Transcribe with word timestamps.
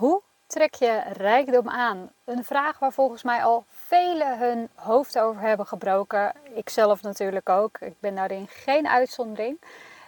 Hoe 0.00 0.22
trek 0.46 0.74
je 0.74 1.02
rijkdom 1.12 1.68
aan? 1.68 2.10
Een 2.24 2.44
vraag 2.44 2.78
waar 2.78 2.92
volgens 2.92 3.22
mij 3.22 3.44
al 3.44 3.64
velen 3.68 4.38
hun 4.38 4.68
hoofd 4.74 5.18
over 5.18 5.40
hebben 5.40 5.66
gebroken. 5.66 6.32
Ik 6.54 6.68
zelf 6.68 7.02
natuurlijk 7.02 7.48
ook. 7.48 7.78
Ik 7.80 7.94
ben 7.98 8.14
daarin 8.14 8.46
geen 8.48 8.88
uitzondering. 8.88 9.60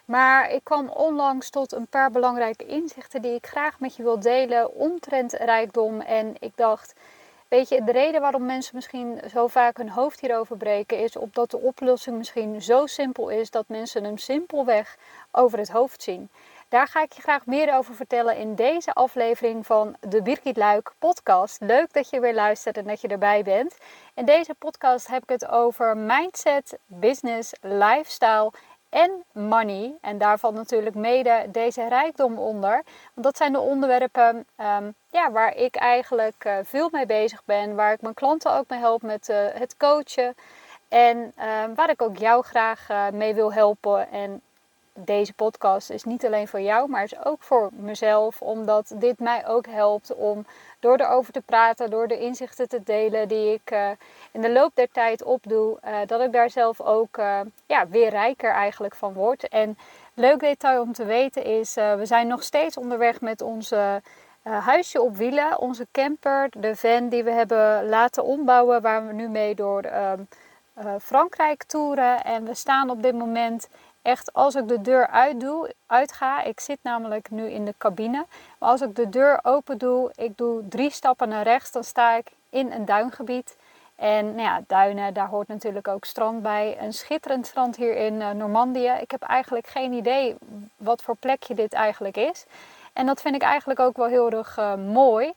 Maar 0.05 0.51
ik 0.51 0.65
kwam 0.65 0.89
onlangs 0.89 1.51
tot 1.51 1.73
een 1.73 1.87
paar 1.87 2.11
belangrijke 2.11 2.67
inzichten 2.67 3.23
die 3.23 3.35
ik 3.35 3.47
graag 3.47 3.81
met 3.81 3.97
je 3.97 4.03
wil 4.03 4.21
delen 4.21 4.75
omtrent 4.75 5.33
rijkdom. 5.33 6.01
En 6.01 6.35
ik 6.39 6.53
dacht, 6.57 6.95
weet 7.49 7.69
je, 7.69 7.85
de 7.85 7.93
reden 7.93 8.21
waarom 8.21 8.47
mensen 8.47 8.75
misschien 8.75 9.21
zo 9.31 9.47
vaak 9.47 9.77
hun 9.77 9.91
hoofd 9.91 10.21
hierover 10.21 10.57
breken, 10.57 10.99
is 10.99 11.17
omdat 11.17 11.51
de 11.51 11.59
oplossing 11.59 12.17
misschien 12.17 12.63
zo 12.63 12.87
simpel 12.87 13.29
is 13.29 13.51
dat 13.51 13.65
mensen 13.69 14.05
hem 14.05 14.19
simpelweg 14.19 14.97
over 15.31 15.59
het 15.59 15.71
hoofd 15.71 16.03
zien. 16.03 16.31
Daar 16.73 16.89
ga 16.89 17.03
ik 17.03 17.13
je 17.13 17.23
graag 17.23 17.47
meer 17.47 17.75
over 17.75 17.95
vertellen 17.95 18.37
in 18.37 18.55
deze 18.55 18.93
aflevering 18.93 19.67
van 19.67 19.97
de 20.01 20.23
Birgit 20.23 20.57
Luik 20.57 20.93
podcast. 20.99 21.61
Leuk 21.61 21.93
dat 21.93 22.11
je 22.11 22.21
weer 22.21 22.35
luistert 22.35 22.77
en 22.77 22.87
dat 22.87 23.01
je 23.01 23.09
erbij 23.09 23.43
bent. 23.43 23.77
In 24.15 24.25
deze 24.25 24.55
podcast 24.55 25.07
heb 25.07 25.23
ik 25.23 25.29
het 25.29 25.49
over 25.49 25.97
mindset, 25.97 26.79
business, 26.87 27.53
lifestyle 27.61 28.53
en 28.89 29.25
money. 29.33 29.95
En 30.01 30.19
daarvan 30.19 30.55
natuurlijk 30.55 30.95
mede 30.95 31.45
deze 31.49 31.89
rijkdom 31.89 32.39
onder. 32.39 32.83
Want 33.15 33.27
dat 33.27 33.37
zijn 33.37 33.53
de 33.53 33.61
onderwerpen 33.61 34.47
ehm, 34.57 34.91
ja, 35.11 35.31
waar 35.31 35.57
ik 35.57 35.77
eigenlijk 35.77 36.45
uh, 36.47 36.57
veel 36.63 36.89
mee 36.93 37.07
bezig 37.07 37.43
ben. 37.45 37.75
Waar 37.75 37.93
ik 37.93 38.03
mijn 38.03 38.15
klanten 38.15 38.53
ook 38.53 38.69
mee 38.69 38.79
help 38.79 39.03
met 39.03 39.29
uh, 39.29 39.37
het 39.53 39.77
coachen. 39.77 40.35
En 40.89 41.33
ehm, 41.37 41.75
waar 41.75 41.91
ik 41.91 42.03
ook 42.03 42.17
jou 42.17 42.45
graag 42.45 42.91
uh, 42.91 43.09
mee 43.09 43.35
wil 43.35 43.53
helpen. 43.53 44.11
En 44.11 44.43
deze 44.95 45.33
podcast 45.33 45.91
is 45.91 46.05
niet 46.05 46.27
alleen 46.27 46.49
voor 46.49 46.61
jou, 46.61 46.89
maar 46.89 47.03
is 47.03 47.25
ook 47.25 47.43
voor 47.43 47.71
mezelf. 47.73 48.43
Omdat 48.43 48.93
dit 48.95 49.19
mij 49.19 49.47
ook 49.47 49.67
helpt 49.67 50.15
om 50.15 50.47
door 50.81 50.97
erover 50.97 51.33
te 51.33 51.41
praten, 51.41 51.91
door 51.91 52.09
de 52.09 52.19
inzichten 52.19 52.69
te 52.69 52.83
delen 52.83 53.29
die 53.29 53.53
ik 53.53 53.71
uh, 53.71 53.91
in 54.31 54.41
de 54.41 54.53
loop 54.53 54.71
der 54.75 54.89
tijd 54.93 55.23
opdoe, 55.25 55.79
uh, 55.85 55.97
dat 56.07 56.21
ik 56.21 56.33
daar 56.33 56.51
zelf 56.51 56.81
ook 56.81 57.17
uh, 57.17 57.41
ja, 57.67 57.89
weer 57.89 58.09
rijker 58.09 58.51
eigenlijk 58.51 58.95
van 58.95 59.13
word. 59.13 59.49
En 59.49 59.79
leuk 60.15 60.41
detail 60.41 60.81
om 60.81 60.93
te 60.93 61.05
weten 61.05 61.45
is, 61.45 61.75
we 61.75 62.03
zijn 62.03 62.27
nog 62.27 62.43
steeds 62.43 62.77
onderweg 62.77 63.21
met 63.21 63.41
onze 63.41 64.03
huisje 64.43 65.01
op 65.01 65.17
wielen, 65.17 65.59
onze 65.59 65.87
camper, 65.93 66.49
de 66.51 66.77
van 66.77 67.09
die 67.09 67.25
we 67.25 67.31
hebben 67.31 67.89
laten 67.89 68.25
ombouwen, 68.25 68.83
waar 68.83 69.07
we 69.07 69.13
nu 69.13 69.29
mee 69.29 69.55
door 69.55 69.83
ehm, 69.83 70.21
Frankrijk 71.01 71.63
toeren. 71.63 72.25
En 72.25 72.45
we 72.45 72.55
staan 72.55 72.91
op 72.91 73.03
dit 73.03 73.15
moment 73.15 73.69
echt 74.03 74.33
als 74.33 74.55
ik 74.55 74.69
de 74.69 74.81
deur 74.81 75.07
uit 75.07 75.41
doe, 75.41 75.75
uitga, 75.87 76.43
ik 76.43 76.61
zit 76.61 76.79
namelijk 76.83 77.31
nu 77.31 77.51
in 77.51 77.65
de 77.65 77.75
cabine, 77.79 78.27
maar 78.59 78.69
als 78.69 78.81
ik 78.81 78.97
de 78.97 79.09
deur 79.09 79.41
open 79.43 79.79
doe, 79.79 80.13
ik 80.17 80.37
doe 80.37 80.69
drie 80.69 80.91
stappen 80.91 81.29
naar 81.29 81.43
rechts, 81.43 81.73
dan 81.73 81.85
sta 81.85 82.17
ik 82.17 82.33
in 82.51 82.73
een 82.73 82.85
duingebied. 82.85 83.57
En 83.95 84.35
nou 84.35 84.41
ja, 84.41 84.63
duinen, 84.67 85.15
daar 85.15 85.29
hoort 85.29 85.49
natuurlijk 85.49 85.89
ook 85.89 86.05
strand 86.05 86.43
bij. 86.43 86.77
Een 86.81 86.93
schitterend 86.93 87.47
strand 87.47 87.77
hier 87.77 87.97
in 87.97 88.15
uh, 88.15 88.31
Normandië. 88.31 88.89
Ik 89.01 89.11
heb 89.11 89.23
eigenlijk 89.23 89.67
geen 89.67 89.93
idee 89.93 90.37
wat 90.77 91.03
voor 91.03 91.17
plekje 91.17 91.55
dit 91.55 91.73
eigenlijk 91.73 92.17
is. 92.17 92.45
En 92.93 93.07
dat 93.07 93.21
vind 93.21 93.35
ik 93.35 93.43
eigenlijk 93.43 93.81
ook 93.81 93.97
wel 93.97 94.07
heel 94.07 94.31
erg 94.31 94.59
uh, 94.59 94.75
mooi, 94.75 95.33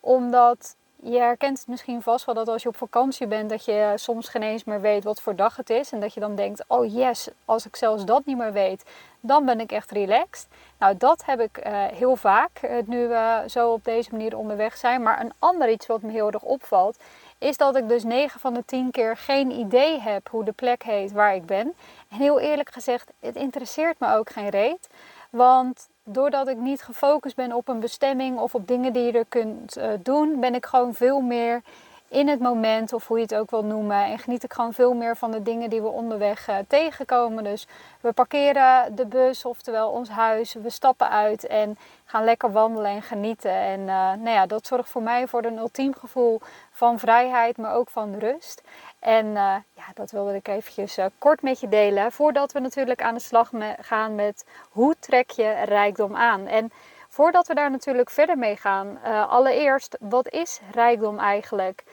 omdat 0.00 0.76
je 1.02 1.18
herkent 1.18 1.58
het 1.58 1.66
misschien 1.66 2.02
vast 2.02 2.24
wel 2.24 2.34
dat 2.34 2.48
als 2.48 2.62
je 2.62 2.68
op 2.68 2.76
vakantie 2.76 3.26
bent, 3.26 3.50
dat 3.50 3.64
je 3.64 3.92
soms 3.96 4.28
geen 4.28 4.42
eens 4.42 4.64
meer 4.64 4.80
weet 4.80 5.04
wat 5.04 5.20
voor 5.20 5.36
dag 5.36 5.56
het 5.56 5.70
is. 5.70 5.92
En 5.92 6.00
dat 6.00 6.14
je 6.14 6.20
dan 6.20 6.34
denkt, 6.34 6.64
oh 6.66 6.94
yes, 6.94 7.28
als 7.44 7.66
ik 7.66 7.76
zelfs 7.76 8.04
dat 8.04 8.24
niet 8.24 8.36
meer 8.36 8.52
weet, 8.52 8.84
dan 9.20 9.44
ben 9.44 9.60
ik 9.60 9.72
echt 9.72 9.90
relaxed. 9.90 10.48
Nou, 10.78 10.96
dat 10.96 11.24
heb 11.24 11.40
ik 11.40 11.66
uh, 11.66 11.84
heel 11.84 12.16
vaak, 12.16 12.62
uh, 12.64 12.70
nu 12.86 13.08
we 13.08 13.44
zo 13.46 13.72
op 13.72 13.84
deze 13.84 14.10
manier 14.10 14.36
onderweg 14.36 14.76
zijn. 14.76 15.02
Maar 15.02 15.20
een 15.20 15.32
ander 15.38 15.70
iets 15.70 15.86
wat 15.86 16.02
me 16.02 16.12
heel 16.12 16.30
erg 16.30 16.42
opvalt, 16.42 16.98
is 17.38 17.56
dat 17.56 17.76
ik 17.76 17.88
dus 17.88 18.04
9 18.04 18.40
van 18.40 18.54
de 18.54 18.64
10 18.64 18.90
keer 18.90 19.16
geen 19.16 19.50
idee 19.50 20.00
heb 20.00 20.28
hoe 20.28 20.44
de 20.44 20.52
plek 20.52 20.82
heet 20.82 21.12
waar 21.12 21.34
ik 21.34 21.46
ben. 21.46 21.74
En 22.08 22.16
heel 22.16 22.40
eerlijk 22.40 22.72
gezegd, 22.72 23.10
het 23.20 23.36
interesseert 23.36 23.98
me 23.98 24.14
ook 24.14 24.30
geen 24.30 24.48
reet. 24.48 24.88
Want 25.30 25.88
doordat 26.12 26.48
ik 26.48 26.56
niet 26.56 26.82
gefocust 26.82 27.36
ben 27.36 27.52
op 27.52 27.68
een 27.68 27.80
bestemming 27.80 28.38
of 28.38 28.54
op 28.54 28.66
dingen 28.66 28.92
die 28.92 29.02
je 29.02 29.12
er 29.12 29.24
kunt 29.28 29.78
uh, 29.78 29.84
doen, 30.02 30.40
ben 30.40 30.54
ik 30.54 30.66
gewoon 30.66 30.94
veel 30.94 31.20
meer 31.20 31.62
in 32.10 32.28
het 32.28 32.40
moment, 32.40 32.92
of 32.92 33.06
hoe 33.06 33.16
je 33.16 33.22
het 33.22 33.34
ook 33.34 33.50
wil 33.50 33.64
noemen. 33.64 34.04
En 34.04 34.18
geniet 34.18 34.42
ik 34.42 34.52
gewoon 34.52 34.72
veel 34.72 34.94
meer 34.94 35.16
van 35.16 35.30
de 35.30 35.42
dingen 35.42 35.70
die 35.70 35.82
we 35.82 35.88
onderweg 35.88 36.48
uh, 36.48 36.56
tegenkomen. 36.68 37.44
Dus 37.44 37.66
we 38.00 38.12
parkeren 38.12 38.96
de 38.96 39.06
bus, 39.06 39.44
oftewel 39.44 39.90
ons 39.90 40.08
huis, 40.08 40.54
we 40.54 40.70
stappen 40.70 41.10
uit 41.10 41.46
en 41.46 41.78
gaan 42.04 42.24
lekker 42.24 42.52
wandelen 42.52 42.90
en 42.90 43.02
genieten. 43.02 43.52
En 43.54 43.80
uh, 43.80 43.86
nou 44.12 44.30
ja, 44.30 44.46
dat 44.46 44.66
zorgt 44.66 44.90
voor 44.90 45.02
mij 45.02 45.26
voor 45.26 45.44
een 45.44 45.58
ultiem 45.58 45.94
gevoel 45.94 46.40
van 46.80 46.98
vrijheid, 46.98 47.56
maar 47.56 47.74
ook 47.74 47.90
van 47.90 48.18
rust. 48.18 48.62
En 48.98 49.26
uh, 49.26 49.54
ja, 49.72 49.86
dat 49.94 50.10
wilde 50.10 50.34
ik 50.34 50.48
eventjes 50.48 50.98
uh, 50.98 51.04
kort 51.18 51.42
met 51.42 51.60
je 51.60 51.68
delen. 51.68 52.12
Voordat 52.12 52.52
we 52.52 52.60
natuurlijk 52.60 53.02
aan 53.02 53.14
de 53.14 53.20
slag 53.20 53.50
gaan 53.80 54.14
met 54.14 54.44
hoe 54.70 54.94
trek 54.98 55.30
je 55.30 55.50
rijkdom 55.64 56.16
aan. 56.16 56.46
En 56.46 56.72
voordat 57.08 57.46
we 57.46 57.54
daar 57.54 57.70
natuurlijk 57.70 58.10
verder 58.10 58.38
mee 58.38 58.56
gaan, 58.56 58.98
uh, 59.04 59.28
allereerst, 59.28 59.96
wat 60.00 60.28
is 60.28 60.60
rijkdom 60.72 61.18
eigenlijk? 61.18 61.84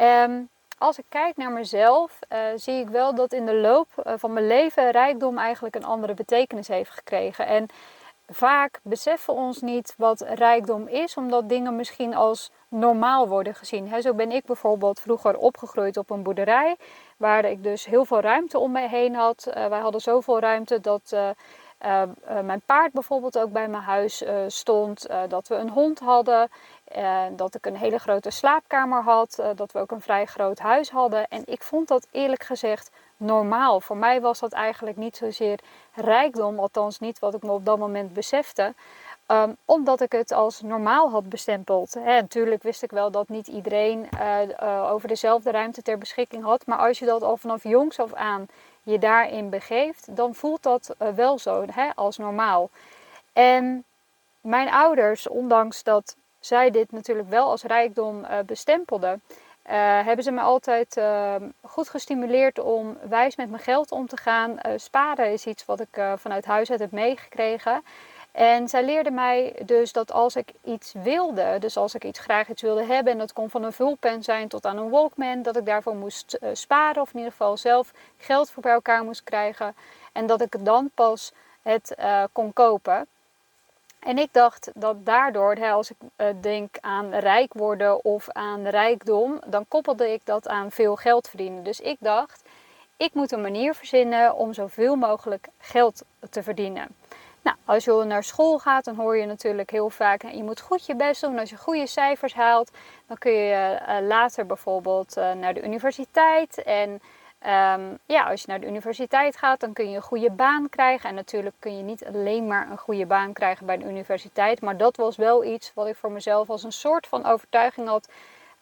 Um, 0.00 0.48
als 0.78 0.98
ik 0.98 1.04
kijk 1.08 1.36
naar 1.36 1.52
mezelf, 1.52 2.18
zie 2.56 2.80
ik 2.80 2.88
wel 2.88 3.14
dat 3.14 3.32
in 3.32 3.46
de 3.46 3.54
loop 3.54 3.88
van 4.16 4.32
mijn 4.32 4.46
leven 4.46 4.90
rijkdom 4.90 5.38
eigenlijk 5.38 5.74
een 5.74 5.84
andere 5.84 6.14
betekenis 6.14 6.68
heeft 6.68 6.90
gekregen. 6.90 7.46
En 7.46 7.66
vaak 8.26 8.80
beseffen 8.82 9.34
we 9.34 9.40
ons 9.40 9.60
niet 9.60 9.94
wat 9.96 10.20
rijkdom 10.20 10.88
is, 10.88 11.16
omdat 11.16 11.48
dingen 11.48 11.76
misschien 11.76 12.14
als 12.14 12.50
normaal 12.68 13.28
worden 13.28 13.54
gezien. 13.54 14.02
zo 14.02 14.14
ben 14.14 14.32
ik 14.32 14.44
bijvoorbeeld 14.44 15.00
vroeger 15.00 15.36
opgegroeid 15.38 15.96
op 15.96 16.10
een 16.10 16.22
boerderij, 16.22 16.76
waar 17.16 17.44
ik 17.44 17.62
dus 17.62 17.84
heel 17.84 18.04
veel 18.04 18.20
ruimte 18.20 18.58
om 18.58 18.72
me 18.72 18.88
heen 18.88 19.14
had. 19.14 19.46
Uh, 19.48 19.66
wij 19.66 19.80
hadden 19.80 20.00
zoveel 20.00 20.38
ruimte 20.38 20.80
dat 20.80 21.10
uh, 21.14 21.28
uh, 21.84 22.02
mijn 22.40 22.62
paard 22.66 22.92
bijvoorbeeld 22.92 23.38
ook 23.38 23.52
bij 23.52 23.68
mijn 23.68 23.82
huis 23.82 24.24
stond, 24.46 25.06
dat 25.28 25.48
we 25.48 25.54
een 25.54 25.70
hond 25.70 25.98
hadden, 25.98 26.48
dat 27.36 27.54
ik 27.54 27.66
een 27.66 27.76
hele 27.76 27.98
grote 27.98 28.30
slaapkamer 28.30 29.02
had, 29.02 29.42
dat 29.54 29.72
we 29.72 29.78
ook 29.78 29.90
een 29.90 30.00
vrij 30.00 30.26
groot 30.26 30.58
huis 30.58 30.90
hadden. 30.90 31.28
En 31.28 31.42
ik 31.46 31.62
vond 31.62 31.88
dat 31.88 32.06
eerlijk 32.10 32.42
gezegd 32.42 32.90
normaal. 33.16 33.80
Voor 33.80 33.96
mij 33.96 34.20
was 34.20 34.38
dat 34.38 34.52
eigenlijk 34.52 34.96
niet 34.96 35.16
zozeer 35.16 35.60
rijkdom, 35.94 36.58
althans 36.58 36.98
niet 36.98 37.18
wat 37.18 37.34
ik 37.34 37.42
me 37.42 37.50
op 37.50 37.64
dat 37.64 37.78
moment 37.78 38.12
besefte. 38.12 38.74
Um, 39.28 39.56
omdat 39.64 40.00
ik 40.00 40.12
het 40.12 40.32
als 40.32 40.62
normaal 40.62 41.10
had 41.10 41.28
bestempeld. 41.28 41.94
Hè, 41.94 42.20
natuurlijk 42.20 42.62
wist 42.62 42.82
ik 42.82 42.90
wel 42.90 43.10
dat 43.10 43.28
niet 43.28 43.46
iedereen 43.46 44.08
uh, 44.14 44.38
uh, 44.62 44.90
over 44.90 45.08
dezelfde 45.08 45.50
ruimte 45.50 45.82
ter 45.82 45.98
beschikking 45.98 46.44
had. 46.44 46.66
Maar 46.66 46.78
als 46.78 46.98
je 46.98 47.04
dat 47.04 47.22
al 47.22 47.36
vanaf 47.36 47.62
jongs 47.62 47.98
af 47.98 48.14
aan 48.14 48.46
je 48.82 48.98
daarin 48.98 49.50
begeeft, 49.50 50.16
dan 50.16 50.34
voelt 50.34 50.62
dat 50.62 50.94
wel 51.14 51.38
zo 51.38 51.64
als 51.94 52.16
normaal. 52.16 52.70
En 53.32 53.84
mijn 54.40 54.70
ouders, 54.70 55.28
ondanks 55.28 55.82
dat 55.82 56.16
zij 56.46 56.70
dit 56.70 56.92
natuurlijk 56.92 57.28
wel 57.28 57.50
als 57.50 57.62
rijkdom 57.62 58.26
bestempelden, 58.46 59.22
hebben 60.04 60.24
ze 60.24 60.30
me 60.30 60.40
altijd 60.40 60.96
ehm, 60.96 61.48
goed 61.62 61.88
gestimuleerd 61.88 62.58
om 62.58 62.98
wijs 63.08 63.36
met 63.36 63.50
mijn 63.50 63.62
geld 63.62 63.92
om 63.92 64.06
te 64.06 64.16
gaan. 64.16 64.58
sparen 64.76 65.32
is 65.32 65.46
iets 65.46 65.64
wat 65.64 65.80
ik 65.80 66.00
vanuit 66.16 66.44
huis 66.44 66.70
uit 66.70 66.80
heb 66.80 66.90
meegekregen. 66.90 67.82
En 68.36 68.68
zij 68.68 68.84
leerde 68.84 69.10
mij 69.10 69.62
dus 69.64 69.92
dat 69.92 70.12
als 70.12 70.36
ik 70.36 70.52
iets 70.64 70.92
wilde, 70.92 71.56
dus 71.58 71.76
als 71.76 71.94
ik 71.94 72.04
iets 72.04 72.18
graag 72.18 72.48
iets 72.48 72.62
wilde 72.62 72.84
hebben, 72.84 73.12
en 73.12 73.18
dat 73.18 73.32
kon 73.32 73.50
van 73.50 73.62
een 73.62 73.72
vulpen 73.72 74.22
zijn 74.22 74.48
tot 74.48 74.66
aan 74.66 74.76
een 74.76 74.90
Walkman, 74.90 75.42
dat 75.42 75.56
ik 75.56 75.66
daarvoor 75.66 75.96
moest 75.96 76.38
uh, 76.40 76.48
sparen 76.52 77.02
of 77.02 77.10
in 77.10 77.16
ieder 77.16 77.30
geval 77.30 77.56
zelf 77.56 77.92
geld 78.16 78.50
voor 78.50 78.62
bij 78.62 78.72
elkaar 78.72 79.04
moest 79.04 79.24
krijgen. 79.24 79.74
En 80.12 80.26
dat 80.26 80.40
ik 80.40 80.64
dan 80.64 80.90
pas 80.94 81.32
het 81.62 81.94
uh, 81.98 82.24
kon 82.32 82.52
kopen. 82.52 83.06
En 84.06 84.18
ik 84.18 84.28
dacht 84.32 84.70
dat 84.74 85.06
daardoor, 85.06 85.70
als 85.70 85.90
ik 85.90 85.96
uh, 86.16 86.26
denk 86.40 86.76
aan 86.80 87.14
rijk 87.14 87.52
worden 87.52 88.04
of 88.04 88.30
aan 88.30 88.66
rijkdom, 88.66 89.40
dan 89.46 89.64
koppelde 89.68 90.12
ik 90.12 90.20
dat 90.24 90.48
aan 90.48 90.70
veel 90.70 90.96
geld 90.96 91.28
verdienen. 91.28 91.62
Dus 91.62 91.80
ik 91.80 91.96
dacht, 92.00 92.42
ik 92.96 93.14
moet 93.14 93.32
een 93.32 93.40
manier 93.40 93.74
verzinnen 93.74 94.34
om 94.34 94.52
zoveel 94.52 94.96
mogelijk 94.96 95.48
geld 95.58 96.02
te 96.30 96.42
verdienen. 96.42 96.88
Nou, 97.42 97.56
als 97.64 97.84
je 97.84 98.04
naar 98.06 98.24
school 98.24 98.58
gaat, 98.58 98.84
dan 98.84 98.94
hoor 98.94 99.16
je 99.16 99.26
natuurlijk 99.26 99.70
heel 99.70 99.90
vaak, 99.90 100.22
je 100.22 100.42
moet 100.42 100.60
goed 100.60 100.86
je 100.86 100.96
best 100.96 101.20
doen. 101.20 101.38
Als 101.38 101.50
je 101.50 101.56
goede 101.56 101.86
cijfers 101.86 102.34
haalt, 102.34 102.70
dan 103.06 103.18
kun 103.18 103.32
je 103.32 103.80
uh, 103.88 104.06
later 104.06 104.46
bijvoorbeeld 104.46 105.16
uh, 105.16 105.32
naar 105.32 105.54
de 105.54 105.64
universiteit. 105.64 106.62
En 106.62 107.00
um, 107.46 107.98
ja, 108.06 108.24
als 108.30 108.40
je 108.40 108.46
naar 108.48 108.60
de 108.60 108.66
universiteit 108.66 109.36
gaat, 109.36 109.60
dan 109.60 109.72
kun 109.72 109.90
je 109.90 109.96
een 109.96 110.02
goede 110.02 110.30
baan 110.30 110.68
krijgen. 110.68 111.08
En 111.08 111.14
natuurlijk 111.14 111.54
kun 111.58 111.76
je 111.76 111.82
niet 111.82 112.04
alleen 112.04 112.46
maar 112.46 112.70
een 112.70 112.78
goede 112.78 113.06
baan 113.06 113.32
krijgen 113.32 113.66
bij 113.66 113.78
de 113.78 113.84
universiteit. 113.84 114.60
Maar 114.60 114.76
dat 114.76 114.96
was 114.96 115.16
wel 115.16 115.44
iets 115.44 115.72
wat 115.74 115.86
ik 115.86 115.96
voor 115.96 116.12
mezelf 116.12 116.50
als 116.50 116.62
een 116.62 116.72
soort 116.72 117.06
van 117.06 117.26
overtuiging 117.26 117.88
had 117.88 118.08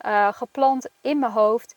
uh, 0.07 0.33
geplant 0.33 0.89
in 1.01 1.19
mijn 1.19 1.33
hoofd. 1.33 1.75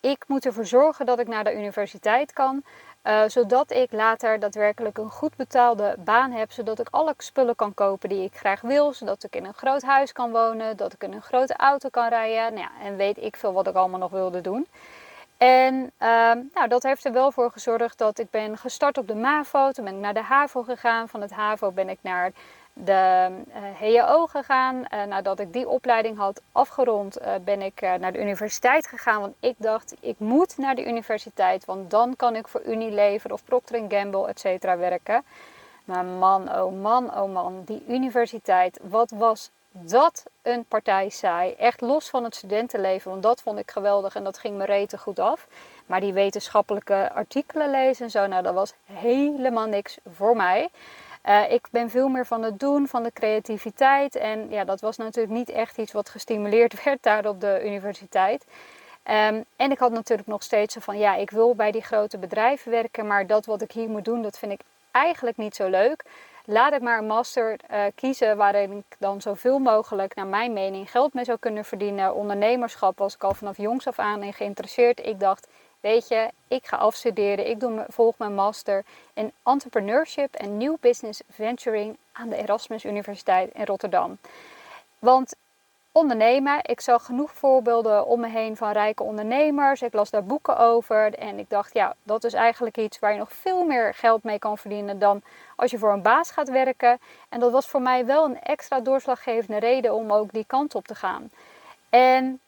Ik 0.00 0.24
moet 0.26 0.46
ervoor 0.46 0.66
zorgen 0.66 1.06
dat 1.06 1.18
ik 1.18 1.28
naar 1.28 1.44
de 1.44 1.54
universiteit 1.54 2.32
kan. 2.32 2.62
Uh, 3.04 3.22
zodat 3.26 3.70
ik 3.70 3.92
later 3.92 4.38
daadwerkelijk 4.38 4.98
een 4.98 5.10
goed 5.10 5.36
betaalde 5.36 5.94
baan 5.98 6.30
heb. 6.30 6.52
Zodat 6.52 6.78
ik 6.78 6.88
alle 6.90 7.14
spullen 7.16 7.56
kan 7.56 7.74
kopen 7.74 8.08
die 8.08 8.24
ik 8.24 8.36
graag 8.36 8.60
wil. 8.60 8.92
Zodat 8.92 9.24
ik 9.24 9.36
in 9.36 9.44
een 9.44 9.54
groot 9.54 9.82
huis 9.82 10.12
kan 10.12 10.30
wonen. 10.30 10.76
Dat 10.76 10.92
ik 10.92 11.02
in 11.02 11.12
een 11.12 11.22
grote 11.22 11.56
auto 11.56 11.88
kan 11.88 12.08
rijden. 12.08 12.54
Nou 12.54 12.66
ja, 12.66 12.86
en 12.86 12.96
weet 12.96 13.18
ik 13.18 13.36
veel 13.36 13.52
wat 13.52 13.66
ik 13.66 13.74
allemaal 13.74 13.98
nog 13.98 14.10
wilde 14.10 14.40
doen. 14.40 14.66
En 15.40 15.74
uh, 15.74 16.08
nou, 16.54 16.68
dat 16.68 16.82
heeft 16.82 17.04
er 17.04 17.12
wel 17.12 17.32
voor 17.32 17.50
gezorgd 17.50 17.98
dat 17.98 18.18
ik 18.18 18.30
ben 18.30 18.58
gestart 18.58 18.98
op 18.98 19.08
de 19.08 19.14
MAVO. 19.14 19.70
Toen 19.70 19.84
ben 19.84 19.94
ik 19.94 20.00
naar 20.00 20.14
de 20.14 20.22
HAVO 20.22 20.62
gegaan. 20.62 21.08
Van 21.08 21.20
het 21.20 21.30
HAVO 21.30 21.70
ben 21.70 21.88
ik 21.88 21.98
naar 22.00 22.32
de 22.72 23.30
uh, 23.48 23.98
HAO 23.98 24.26
gegaan. 24.26 24.76
Uh, 24.76 25.04
nadat 25.04 25.38
ik 25.38 25.52
die 25.52 25.68
opleiding 25.68 26.18
had 26.18 26.40
afgerond, 26.52 27.20
uh, 27.20 27.34
ben 27.44 27.62
ik 27.62 27.80
naar 27.80 28.12
de 28.12 28.20
universiteit 28.20 28.86
gegaan. 28.86 29.20
Want 29.20 29.34
ik 29.40 29.54
dacht, 29.58 29.94
ik 30.00 30.18
moet 30.18 30.58
naar 30.58 30.74
de 30.74 30.86
universiteit. 30.86 31.64
Want 31.64 31.90
dan 31.90 32.16
kan 32.16 32.36
ik 32.36 32.48
voor 32.48 32.62
Unilever 32.64 33.32
of 33.32 33.44
Procter 33.44 33.84
Gamble, 33.88 34.28
et 34.28 34.40
cetera, 34.40 34.76
werken. 34.76 35.24
Maar 35.84 36.04
man, 36.04 36.58
oh 36.58 36.80
man, 36.80 37.18
oh 37.18 37.32
man, 37.32 37.62
die 37.64 37.84
universiteit, 37.88 38.80
wat 38.82 39.10
was 39.10 39.50
dat 39.70 40.24
een 40.42 40.64
partij 40.64 41.08
saai. 41.08 41.52
Echt 41.52 41.80
los 41.80 42.08
van 42.08 42.24
het 42.24 42.34
studentenleven, 42.34 43.10
want 43.10 43.22
dat 43.22 43.42
vond 43.42 43.58
ik 43.58 43.70
geweldig 43.70 44.14
en 44.14 44.24
dat 44.24 44.38
ging 44.38 44.56
me 44.56 44.64
rete 44.64 44.98
goed 44.98 45.18
af. 45.18 45.46
Maar 45.86 46.00
die 46.00 46.12
wetenschappelijke 46.12 47.12
artikelen 47.12 47.70
lezen 47.70 48.04
en 48.04 48.10
zo, 48.10 48.26
nou 48.26 48.42
dat 48.42 48.54
was 48.54 48.74
helemaal 48.84 49.66
niks 49.66 49.98
voor 50.12 50.36
mij. 50.36 50.68
Uh, 51.28 51.52
ik 51.52 51.68
ben 51.70 51.90
veel 51.90 52.08
meer 52.08 52.26
van 52.26 52.42
het 52.42 52.60
doen, 52.60 52.88
van 52.88 53.02
de 53.02 53.12
creativiteit. 53.12 54.16
En 54.16 54.50
ja, 54.50 54.64
dat 54.64 54.80
was 54.80 54.96
natuurlijk 54.96 55.34
niet 55.34 55.50
echt 55.50 55.78
iets 55.78 55.92
wat 55.92 56.08
gestimuleerd 56.08 56.82
werd 56.84 57.02
daar 57.02 57.26
op 57.26 57.40
de 57.40 57.62
universiteit. 57.64 58.44
Um, 59.04 59.44
en 59.56 59.70
ik 59.70 59.78
had 59.78 59.92
natuurlijk 59.92 60.28
nog 60.28 60.42
steeds 60.42 60.76
van, 60.80 60.98
ja, 60.98 61.14
ik 61.14 61.30
wil 61.30 61.54
bij 61.54 61.70
die 61.70 61.82
grote 61.82 62.18
bedrijven 62.18 62.70
werken, 62.70 63.06
maar 63.06 63.26
dat 63.26 63.46
wat 63.46 63.62
ik 63.62 63.72
hier 63.72 63.88
moet 63.88 64.04
doen, 64.04 64.22
dat 64.22 64.38
vind 64.38 64.52
ik 64.52 64.60
eigenlijk 64.90 65.36
niet 65.36 65.54
zo 65.54 65.68
leuk. 65.68 66.04
Laat 66.52 66.72
ik 66.72 66.80
maar 66.80 66.98
een 66.98 67.06
master 67.06 67.56
uh, 67.70 67.84
kiezen 67.94 68.36
waarin 68.36 68.72
ik 68.72 68.96
dan 68.98 69.20
zoveel 69.20 69.58
mogelijk, 69.58 70.14
naar 70.14 70.26
mijn 70.26 70.52
mening, 70.52 70.90
geld 70.90 71.14
mee 71.14 71.24
zou 71.24 71.38
kunnen 71.38 71.64
verdienen. 71.64 72.14
Ondernemerschap 72.14 72.98
was 72.98 73.14
ik 73.14 73.24
al 73.24 73.34
vanaf 73.34 73.56
jongs 73.56 73.86
af 73.86 73.98
aan 73.98 74.22
in 74.22 74.32
geïnteresseerd. 74.32 75.06
Ik 75.06 75.20
dacht, 75.20 75.48
weet 75.80 76.08
je, 76.08 76.30
ik 76.48 76.66
ga 76.66 76.76
afstuderen. 76.76 77.48
Ik 77.48 77.60
doe, 77.60 77.84
volg 77.88 78.18
mijn 78.18 78.34
master 78.34 78.84
in 79.14 79.32
entrepreneurship 79.42 80.34
en 80.34 80.56
new 80.56 80.76
business 80.80 81.22
venturing 81.28 81.96
aan 82.12 82.28
de 82.28 82.36
Erasmus 82.36 82.84
Universiteit 82.84 83.50
in 83.54 83.64
Rotterdam. 83.64 84.18
Want 84.98 85.34
ondernemen, 85.92 86.58
ik 86.62 86.80
zag 86.80 87.04
genoeg 87.04 87.32
voorbeelden 87.32 88.06
om 88.06 88.20
me 88.20 88.28
heen 88.28 88.56
van 88.56 88.72
rijke 88.72 89.02
ondernemers. 89.02 89.82
Ik 89.82 89.92
las 89.92 90.10
daar 90.10 90.24
boeken 90.24 90.58
over 90.58 91.14
en 91.14 91.38
ik 91.38 91.50
dacht, 91.50 91.74
ja, 91.74 91.94
dat 92.02 92.24
is 92.24 92.32
eigenlijk 92.32 92.76
iets 92.76 92.98
waar 92.98 93.12
je 93.12 93.18
nog 93.18 93.32
veel 93.32 93.64
meer 93.64 93.94
geld 93.94 94.22
mee 94.22 94.38
kan 94.38 94.58
verdienen 94.58 94.98
dan 94.98 95.22
als 95.56 95.70
je 95.70 95.78
voor 95.78 95.92
een 95.92 96.02
baas 96.02 96.30
gaat 96.30 96.50
werken. 96.50 97.00
En 97.28 97.40
dat 97.40 97.52
was 97.52 97.68
voor 97.68 97.82
mij 97.82 98.06
wel 98.06 98.24
een 98.24 98.40
extra 98.40 98.80
doorslaggevende 98.80 99.60
reden 99.60 99.94
om 99.94 100.12
ook 100.12 100.32
die 100.32 100.44
kant 100.46 100.74
op 100.74 100.86
te 100.86 100.94
gaan. 100.94 101.30
En 101.88 102.40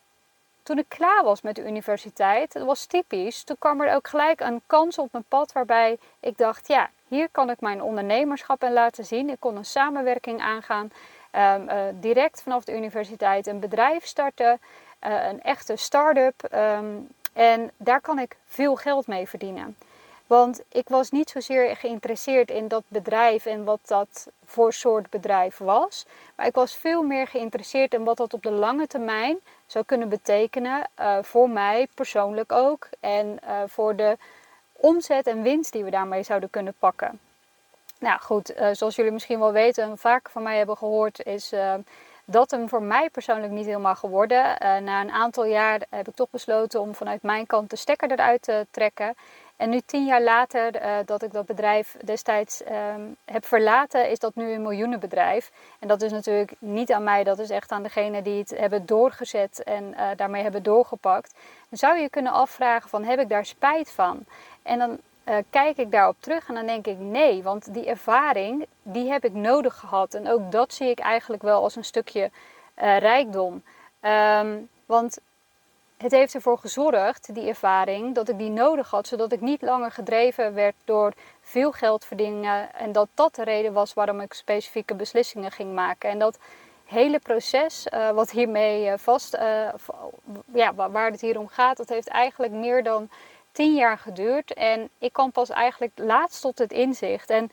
toen 0.62 0.78
ik 0.78 0.88
klaar 0.88 1.24
was 1.24 1.42
met 1.42 1.54
de 1.54 1.66
universiteit, 1.66 2.52
dat 2.52 2.66
was 2.66 2.86
typisch, 2.86 3.42
toen 3.42 3.56
kwam 3.58 3.80
er 3.80 3.94
ook 3.94 4.08
gelijk 4.08 4.40
een 4.40 4.62
kans 4.66 4.98
op 4.98 5.12
mijn 5.12 5.24
pad 5.28 5.52
waarbij 5.52 5.98
ik 6.20 6.38
dacht, 6.38 6.68
ja, 6.68 6.90
hier 7.08 7.28
kan 7.30 7.50
ik 7.50 7.60
mijn 7.60 7.82
ondernemerschap 7.82 8.62
in 8.64 8.72
laten 8.72 9.04
zien. 9.04 9.30
Ik 9.30 9.40
kon 9.40 9.56
een 9.56 9.64
samenwerking 9.64 10.40
aangaan, 10.40 10.90
um, 11.32 11.68
uh, 11.68 11.82
direct 11.94 12.42
vanaf 12.42 12.64
de 12.64 12.76
universiteit 12.76 13.46
een 13.46 13.60
bedrijf 13.60 14.06
starten, 14.06 14.60
uh, 15.06 15.26
een 15.28 15.42
echte 15.42 15.76
start-up. 15.76 16.48
Um, 16.54 17.08
en 17.32 17.70
daar 17.76 18.00
kan 18.00 18.18
ik 18.18 18.36
veel 18.46 18.76
geld 18.76 19.06
mee 19.06 19.28
verdienen. 19.28 19.76
Want 20.26 20.62
ik 20.68 20.88
was 20.88 21.10
niet 21.10 21.30
zozeer 21.30 21.76
geïnteresseerd 21.76 22.50
in 22.50 22.68
dat 22.68 22.82
bedrijf 22.88 23.46
en 23.46 23.64
wat 23.64 23.80
dat 23.82 24.28
voor 24.44 24.72
soort 24.72 25.10
bedrijf 25.10 25.58
was. 25.58 26.06
Maar 26.36 26.46
ik 26.46 26.54
was 26.54 26.76
veel 26.76 27.02
meer 27.02 27.26
geïnteresseerd 27.26 27.94
in 27.94 28.04
wat 28.04 28.16
dat 28.16 28.34
op 28.34 28.42
de 28.42 28.50
lange 28.50 28.86
termijn 28.86 29.38
zou 29.66 29.84
kunnen 29.84 30.08
betekenen. 30.08 30.88
Uh, 31.00 31.18
voor 31.22 31.50
mij 31.50 31.88
persoonlijk 31.94 32.52
ook. 32.52 32.88
En 33.00 33.38
voor 33.66 33.96
de 33.96 34.16
omzet 34.72 35.26
en 35.26 35.42
winst 35.42 35.72
die 35.72 35.84
we 35.84 35.90
daarmee 35.90 36.22
zouden 36.22 36.50
kunnen 36.50 36.74
pakken. 36.78 37.20
Nou 38.02 38.20
goed, 38.20 38.56
uh, 38.56 38.68
zoals 38.72 38.96
jullie 38.96 39.12
misschien 39.12 39.38
wel 39.38 39.52
weten 39.52 39.84
en 39.84 39.98
vaak 39.98 40.30
van 40.30 40.42
mij 40.42 40.56
hebben 40.56 40.76
gehoord, 40.76 41.24
is 41.24 41.52
dat 42.24 42.50
hem 42.50 42.68
voor 42.68 42.82
mij 42.82 43.10
persoonlijk 43.10 43.52
niet 43.52 43.66
helemaal 43.66 43.94
geworden. 43.94 44.56
na 44.60 45.00
een 45.00 45.10
aantal 45.10 45.44
jaar 45.44 45.80
heb 45.90 46.08
ik 46.08 46.14
toch 46.14 46.30
besloten 46.30 46.80
om 46.80 46.94
vanuit 46.94 47.22
mijn 47.22 47.46
kant 47.46 47.70
de 47.70 47.76
stekker 47.76 48.10
eruit 48.10 48.42
te 48.42 48.66
trekken. 48.70 49.14
En 49.56 49.70
nu 49.70 49.80
tien 49.80 50.04
jaar 50.04 50.22
later 50.22 50.72
dat 51.04 51.22
ik 51.22 51.32
dat 51.32 51.46
bedrijf 51.46 51.96
destijds 52.04 52.62
um, 52.94 53.16
heb 53.24 53.44
verlaten, 53.46 54.10
is 54.10 54.18
dat 54.18 54.34
nu 54.34 54.52
een 54.52 54.62
miljoenenbedrijf. 54.62 55.50
En 55.78 55.88
dat 55.88 56.02
is 56.02 56.12
natuurlijk 56.12 56.52
niet 56.58 56.92
aan 56.92 57.04
mij, 57.04 57.24
dat 57.24 57.38
is 57.38 57.50
echt 57.50 57.72
aan 57.72 57.82
degene 57.82 58.22
die 58.22 58.38
het 58.38 58.50
hebben 58.58 58.86
doorgezet 58.86 59.62
en 59.62 59.94
daarmee 60.16 60.42
hebben 60.42 60.62
doorgepakt. 60.62 61.34
Dan 61.68 61.78
zou 61.78 61.98
je 61.98 62.10
kunnen 62.10 62.32
afvragen 62.32 62.88
van 62.88 63.04
heb 63.04 63.18
ik 63.18 63.28
daar 63.28 63.46
spijt 63.46 63.90
van? 63.90 64.24
En 64.62 64.78
dan 64.78 64.98
uh, 65.24 65.36
kijk 65.50 65.76
ik 65.76 65.90
daarop 65.90 66.16
terug 66.18 66.48
en 66.48 66.54
dan 66.54 66.66
denk 66.66 66.86
ik 66.86 66.98
nee, 66.98 67.42
want 67.42 67.74
die 67.74 67.86
ervaring 67.86 68.66
die 68.82 69.10
heb 69.10 69.24
ik 69.24 69.32
nodig 69.32 69.76
gehad. 69.78 70.14
En 70.14 70.28
ook 70.28 70.52
dat 70.52 70.72
zie 70.74 70.88
ik 70.88 70.98
eigenlijk 70.98 71.42
wel 71.42 71.62
als 71.62 71.76
een 71.76 71.84
stukje 71.84 72.30
rijkdom. 72.74 73.62
Um, 74.02 74.68
want 74.86 75.18
het 75.96 76.12
heeft 76.12 76.34
ervoor 76.34 76.58
gezorgd, 76.58 77.34
die 77.34 77.48
ervaring, 77.48 78.14
dat 78.14 78.28
ik 78.28 78.38
die 78.38 78.50
nodig 78.50 78.90
had, 78.90 79.06
zodat 79.06 79.32
ik 79.32 79.40
niet 79.40 79.62
langer 79.62 79.90
gedreven 79.90 80.54
werd 80.54 80.74
door 80.84 81.12
veel 81.40 81.72
geld 81.72 82.04
verdienen 82.04 82.74
en 82.74 82.92
dat 82.92 83.08
dat 83.14 83.34
de 83.34 83.44
reden 83.44 83.72
was 83.72 83.94
waarom 83.94 84.20
ik 84.20 84.32
specifieke 84.32 84.94
beslissingen 84.94 85.50
ging 85.50 85.74
maken. 85.74 86.10
En 86.10 86.18
dat 86.18 86.38
hele 86.84 87.18
proces, 87.18 87.86
uh, 87.94 88.10
wat 88.10 88.30
hiermee 88.30 88.96
vast, 88.96 89.36
ja, 90.52 90.74
waar 90.74 91.10
het 91.10 91.20
hier 91.20 91.38
om 91.38 91.48
gaat, 91.48 91.76
dat 91.76 91.88
heeft 91.88 92.08
eigenlijk 92.08 92.52
meer 92.52 92.82
dan 92.82 93.08
tien 93.52 93.74
jaar 93.74 93.98
geduurd. 93.98 94.54
En 94.54 94.88
ik 94.98 95.12
kwam 95.12 95.32
pas 95.32 95.50
eigenlijk 95.50 95.92
laatst 95.96 96.40
tot 96.40 96.58
het 96.58 96.72
inzicht. 96.72 97.30
En 97.30 97.50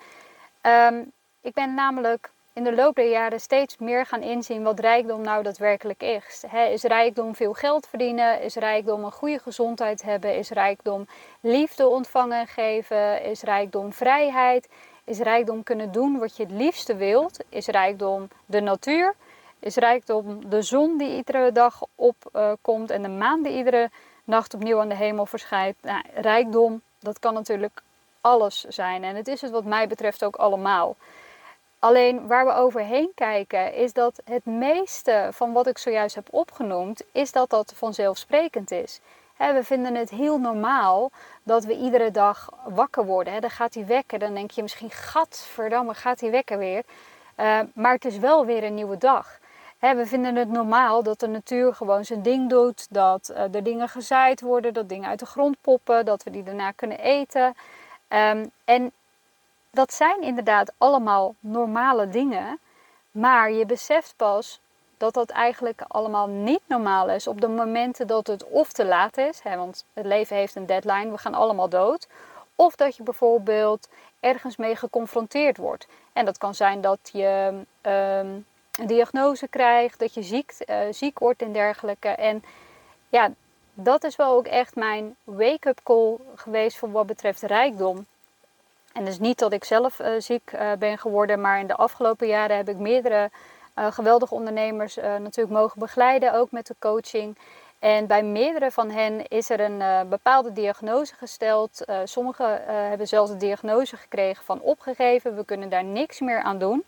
um, 0.62 1.12
ik 1.42 1.54
ben 1.54 1.74
namelijk 1.74 2.32
in 2.54 2.64
de 2.64 2.76
loop 2.76 2.96
der 2.96 3.10
jaren 3.10 3.40
steeds 3.40 3.78
meer 3.78 4.06
gaan 4.06 4.22
inzien 4.22 4.64
wat 4.64 4.80
rijkdom 4.80 5.22
nou 5.22 5.44
daadwerkelijk 5.44 6.02
is. 6.02 6.44
is 6.72 6.84
rijkdom 6.84 7.36
veel 7.36 7.54
geld 7.54 7.88
verdienen? 7.88 8.42
Is 8.42 8.56
rijkdom 8.56 9.04
een 9.04 9.12
goede 9.12 9.40
gezondheid 9.40 10.02
hebben? 10.02 10.36
Is 10.36 10.50
rijkdom 10.50 11.08
liefde 11.40 11.88
ontvangen 11.88 12.40
en 12.40 12.48
geven? 12.48 13.24
Is 13.24 13.42
rijkdom 13.42 13.94
vrijheid? 13.94 14.68
Is 15.04 15.20
rijkdom 15.20 15.64
kunnen 15.64 15.92
doen 15.92 16.18
wat 16.18 16.38
je 16.38 16.44
het 16.44 16.52
liefste 16.52 16.96
wilt? 16.96 17.40
Is 17.50 17.68
rijkdom 17.68 18.28
de 18.46 18.60
natuur? 18.62 19.16
Is 19.60 19.76
rijkdom 19.76 20.50
de 20.50 20.62
zon 20.62 20.98
die 20.98 21.16
iedere 21.16 21.52
dag 21.52 21.82
opkomt 21.96 22.90
uh, 22.90 22.96
en 22.96 23.02
de 23.02 23.10
maan 23.10 23.44
die 23.44 23.54
iedere 23.54 23.90
nacht 24.30 24.54
opnieuw 24.54 24.80
aan 24.80 24.90
de 24.90 24.96
hemel 24.96 25.26
verschijnt? 25.26 25.76
Nou, 25.82 26.02
rijkdom, 26.14 26.82
dat 27.00 27.20
kan 27.20 27.34
natuurlijk 27.34 27.82
alles 28.22 28.64
zijn 28.64 29.04
en 29.04 29.16
het 29.16 29.28
is 29.28 29.42
het 29.42 29.52
wat 29.52 29.64
mij 29.64 29.88
betreft 29.88 30.24
ook 30.24 30.36
allemaal. 30.36 30.96
Alleen 31.80 32.28
waar 32.28 32.46
we 32.46 32.54
overheen 32.54 33.12
kijken 33.16 33.74
is 33.74 33.94
dat 33.94 34.22
het 34.24 34.46
meeste 34.46 35.30
van 35.32 35.54
wat 35.54 35.68
ik 35.68 35.78
zojuist 35.78 36.16
heb 36.16 36.28
opgenoemd, 36.32 37.04
is 37.12 37.32
dat 37.32 37.50
dat 37.50 37.74
vanzelfsprekend 37.76 38.72
is. 38.72 39.00
we 39.38 39.60
vinden 39.64 39.96
het 39.96 40.10
heel 40.10 40.38
normaal 40.38 41.12
dat 41.44 41.64
we 41.64 41.78
iedere 41.78 42.12
dag 42.12 42.50
wakker 42.64 43.06
worden. 43.06 43.42
dan 43.42 43.50
gaat 43.50 43.74
hij 43.74 43.86
wekken, 43.86 44.20
dan 44.20 44.34
denk 44.34 44.52
je 44.52 44.62
misschien, 44.62 44.92
gadverdamme, 44.92 45.94
gaat 45.94 46.20
hij 46.20 46.32
wekken 46.32 46.58
weer. 46.58 46.84
Uh, 47.40 47.60
maar 47.74 47.94
het 47.94 48.06
is 48.06 48.18
wel 48.18 48.46
weer 48.46 48.64
een 48.64 48.76
nieuwe 48.76 48.98
dag. 48.98 49.39
We 49.80 50.06
vinden 50.06 50.36
het 50.36 50.50
normaal 50.50 51.04
dat 51.04 51.20
de 51.20 51.28
natuur 51.28 51.76
gewoon 51.76 52.06
zijn 52.06 52.22
ding 52.22 52.50
doet, 52.50 52.88
dat 52.90 53.30
uh, 53.32 53.56
er 53.56 53.64
dingen 53.64 53.90
gezaaid 53.90 54.42
worden, 54.42 54.74
dat 54.74 54.90
dingen 54.90 55.10
uit 55.10 55.20
de 55.20 55.26
grond 55.26 55.58
poppen, 55.62 56.06
dat 56.06 56.24
we 56.24 56.32
die 56.32 56.44
daarna 56.44 56.72
kunnen 56.72 57.00
eten. 57.00 57.56
Um, 58.10 58.52
en 58.66 58.92
dat 59.72 59.94
zijn 59.94 60.22
inderdaad 60.22 60.72
allemaal 60.78 61.36
normale 61.40 62.10
dingen. 62.10 62.60
Maar 63.12 63.52
je 63.52 63.66
beseft 63.66 64.14
pas 64.18 64.60
dat 64.98 65.14
dat 65.14 65.30
eigenlijk 65.30 65.82
allemaal 65.88 66.28
niet 66.28 66.62
normaal 66.66 67.10
is 67.10 67.28
op 67.28 67.42
de 67.42 67.48
momenten 67.48 68.08
dat 68.08 68.28
het 68.28 68.44
of 68.44 68.72
te 68.72 68.86
laat 68.86 69.18
is, 69.18 69.40
hè, 69.44 69.58
want 69.58 69.86
het 69.94 70.06
leven 70.06 70.36
heeft 70.36 70.56
een 70.56 70.66
deadline, 70.66 71.12
we 71.12 71.18
gaan 71.18 71.34
allemaal 71.34 71.70
dood. 71.70 72.08
Of 72.56 72.76
dat 72.76 72.96
je 72.96 73.04
bijvoorbeeld 73.04 73.88
ergens 74.20 74.58
mee 74.58 74.76
geconfronteerd 74.76 75.58
wordt. 75.58 75.88
En 76.14 76.26
dat 76.26 76.38
kan 76.38 76.56
zijn 76.56 76.82
dat 76.82 77.00
je 77.12 77.54
um, 77.82 78.46
een 78.80 78.88
diagnose 78.88 79.48
krijgt, 79.48 80.00
dat 80.00 80.14
je 80.14 80.24
ziek, 80.24 80.54
uh, 80.66 80.78
ziek 80.92 81.20
wordt 81.20 81.42
en 81.42 81.52
dergelijke. 81.52 82.08
En 82.08 82.44
ja, 83.10 83.32
dat 83.74 84.04
is 84.04 84.16
wel 84.16 84.32
ook 84.32 84.46
echt 84.46 84.76
mijn 84.76 85.16
wake-up 85.24 85.80
call 85.84 86.16
geweest 86.36 86.78
voor 86.78 86.92
wat 86.92 87.06
betreft 87.06 87.42
rijkdom. 87.42 88.06
En 88.94 89.06
dus 89.06 89.20
niet 89.20 89.40
dat 89.40 89.54
ik 89.54 89.64
zelf 89.64 90.00
uh, 90.00 90.08
ziek 90.18 90.52
uh, 90.54 90.72
ben 90.80 90.98
geworden, 90.98 91.42
maar 91.42 91.60
in 91.60 91.68
de 91.68 91.76
afgelopen 91.76 92.28
jaren 92.28 92.58
heb 92.58 92.70
ik 92.70 92.78
meerdere 92.78 93.30
geweldige 93.76 94.34
ondernemers 94.34 94.96
natuurlijk 94.96 95.50
mogen 95.50 95.80
begeleiden, 95.80 96.34
ook 96.34 96.52
met 96.52 96.68
de 96.68 96.76
coaching. 96.80 97.38
En 97.80 98.08
bij 98.08 98.24
meerdere 98.24 98.72
van 98.72 98.90
hen 98.90 99.28
is 99.28 99.50
er 99.50 99.60
een 99.60 100.10
bepaalde 100.10 100.54
diagnose 100.54 101.16
gesteld. 101.16 101.86
Sommigen 102.04 102.64
hebben 102.66 103.08
zelfs 103.08 103.32
de 103.32 103.38
diagnose 103.38 103.98
gekregen 103.98 104.46
van 104.46 104.62
opgegeven, 104.62 105.36
we 105.36 105.46
kunnen 105.46 105.70
daar 105.70 105.84
niks 105.84 106.20
meer 106.20 106.42
aan 106.42 106.58
doen. 106.58 106.84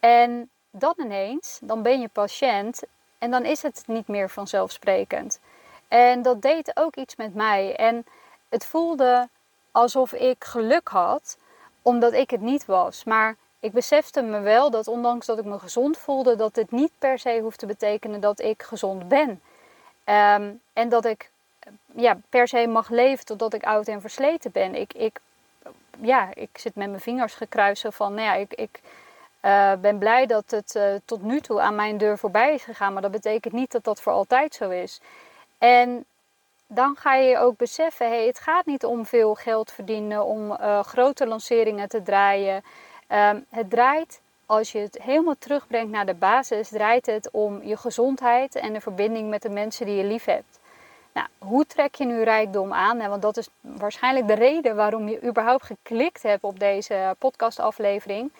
En 0.00 0.50
dan 0.76 0.94
ineens, 0.96 1.58
dan 1.62 1.82
ben 1.82 2.00
je 2.00 2.08
patiënt 2.08 2.82
en 3.18 3.30
dan 3.30 3.44
is 3.44 3.62
het 3.62 3.82
niet 3.86 4.08
meer 4.08 4.30
vanzelfsprekend. 4.30 5.40
En 5.88 6.22
dat 6.22 6.42
deed 6.42 6.76
ook 6.76 6.96
iets 6.96 7.16
met 7.16 7.34
mij. 7.34 7.76
En 7.76 8.06
het 8.48 8.66
voelde 8.66 9.28
alsof 9.70 10.12
ik 10.12 10.44
geluk 10.44 10.88
had, 10.88 11.38
omdat 11.82 12.12
ik 12.12 12.30
het 12.30 12.40
niet 12.40 12.64
was. 12.64 13.04
Maar 13.04 13.36
ik 13.60 13.72
besefte 13.72 14.22
me 14.22 14.40
wel 14.40 14.70
dat 14.70 14.88
ondanks 14.88 15.26
dat 15.26 15.38
ik 15.38 15.44
me 15.44 15.58
gezond 15.58 15.98
voelde, 15.98 16.36
dat 16.36 16.54
dit 16.54 16.70
niet 16.70 16.90
per 16.98 17.18
se 17.18 17.38
hoeft 17.42 17.58
te 17.58 17.66
betekenen 17.66 18.20
dat 18.20 18.40
ik 18.40 18.62
gezond 18.62 19.08
ben. 19.08 19.40
Ehm, 20.04 20.52
en 20.72 20.88
dat 20.88 21.04
ik 21.04 21.30
ja, 21.94 22.18
per 22.28 22.48
se 22.48 22.66
mag 22.66 22.88
leven 22.88 23.24
totdat 23.24 23.54
ik 23.54 23.64
oud 23.64 23.88
en 23.88 24.00
versleten 24.00 24.50
ben. 24.52 24.74
Ik, 24.74 24.92
ik, 24.94 25.20
ja, 26.00 26.28
ik 26.34 26.48
zit 26.52 26.74
met 26.74 26.88
mijn 26.88 27.00
vingers 27.00 27.34
gekruist 27.34 27.86
van, 27.88 28.14
nou 28.14 28.26
ja, 28.26 28.34
ik, 28.34 28.54
ik 28.54 28.80
uh, 29.44 29.72
ben 29.80 29.98
blij 29.98 30.26
dat 30.26 30.50
het 30.50 30.74
uh, 30.74 30.82
tot 31.04 31.22
nu 31.22 31.40
toe 31.40 31.60
aan 31.60 31.74
mijn 31.74 31.98
deur 31.98 32.18
voorbij 32.18 32.54
is 32.54 32.62
gegaan. 32.62 32.92
Maar 32.92 33.02
dat 33.02 33.10
betekent 33.10 33.54
niet 33.54 33.72
dat 33.72 33.84
dat 33.84 34.00
voor 34.00 34.12
altijd 34.12 34.54
zo 34.54 34.70
is. 34.70 35.00
En 35.58 36.04
dan 36.66 36.96
ga 36.96 37.14
je 37.14 37.38
ook 37.38 37.56
beseffen, 37.56 38.08
hey, 38.08 38.26
het 38.26 38.38
gaat 38.38 38.66
niet 38.66 38.84
om 38.84 39.06
veel 39.06 39.34
geld 39.34 39.72
verdienen, 39.72 40.24
om 40.24 40.50
uh, 40.50 40.80
grote 40.80 41.26
lanceringen 41.26 41.88
te 41.88 42.02
draaien. 42.02 42.64
Um, 43.08 43.44
het 43.50 43.70
draait, 43.70 44.20
als 44.46 44.72
je 44.72 44.78
het 44.78 44.98
helemaal 45.02 45.34
terugbrengt 45.38 45.90
naar 45.90 46.06
de 46.06 46.14
basis, 46.14 46.68
draait 46.68 47.06
het 47.06 47.28
om 47.32 47.62
je 47.62 47.76
gezondheid 47.76 48.54
en 48.54 48.72
de 48.72 48.80
verbinding 48.80 49.28
met 49.28 49.42
de 49.42 49.50
mensen 49.50 49.86
die 49.86 49.96
je 49.96 50.04
lief 50.04 50.24
hebt. 50.24 50.58
Nou, 51.12 51.26
hoe 51.38 51.66
trek 51.66 51.94
je 51.94 52.04
nu 52.04 52.22
rijkdom 52.22 52.72
aan? 52.72 53.08
Want 53.08 53.22
dat 53.22 53.36
is 53.36 53.48
waarschijnlijk 53.60 54.26
de 54.26 54.34
reden 54.34 54.76
waarom 54.76 55.08
je 55.08 55.22
überhaupt 55.22 55.64
geklikt 55.64 56.22
hebt 56.22 56.44
op 56.44 56.58
deze 56.58 57.14
podcastaflevering 57.18 58.30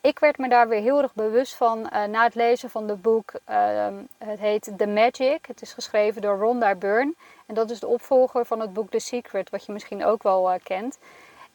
ik 0.00 0.18
werd 0.18 0.38
me 0.38 0.48
daar 0.48 0.68
weer 0.68 0.80
heel 0.80 1.02
erg 1.02 1.14
bewust 1.14 1.54
van 1.54 1.78
uh, 1.78 2.04
na 2.04 2.24
het 2.24 2.34
lezen 2.34 2.70
van 2.70 2.88
het 2.88 3.02
boek. 3.02 3.32
Uh, 3.50 3.86
het 4.18 4.38
heet 4.38 4.72
The 4.76 4.86
Magic. 4.86 5.46
Het 5.46 5.62
is 5.62 5.72
geschreven 5.72 6.22
door 6.22 6.38
Rhonda 6.38 6.74
Byrne. 6.74 7.14
En 7.46 7.54
dat 7.54 7.70
is 7.70 7.80
de 7.80 7.86
opvolger 7.86 8.44
van 8.44 8.60
het 8.60 8.72
boek 8.72 8.90
The 8.90 8.98
Secret, 8.98 9.50
wat 9.50 9.64
je 9.64 9.72
misschien 9.72 10.04
ook 10.04 10.22
wel 10.22 10.52
uh, 10.52 10.58
kent. 10.62 10.98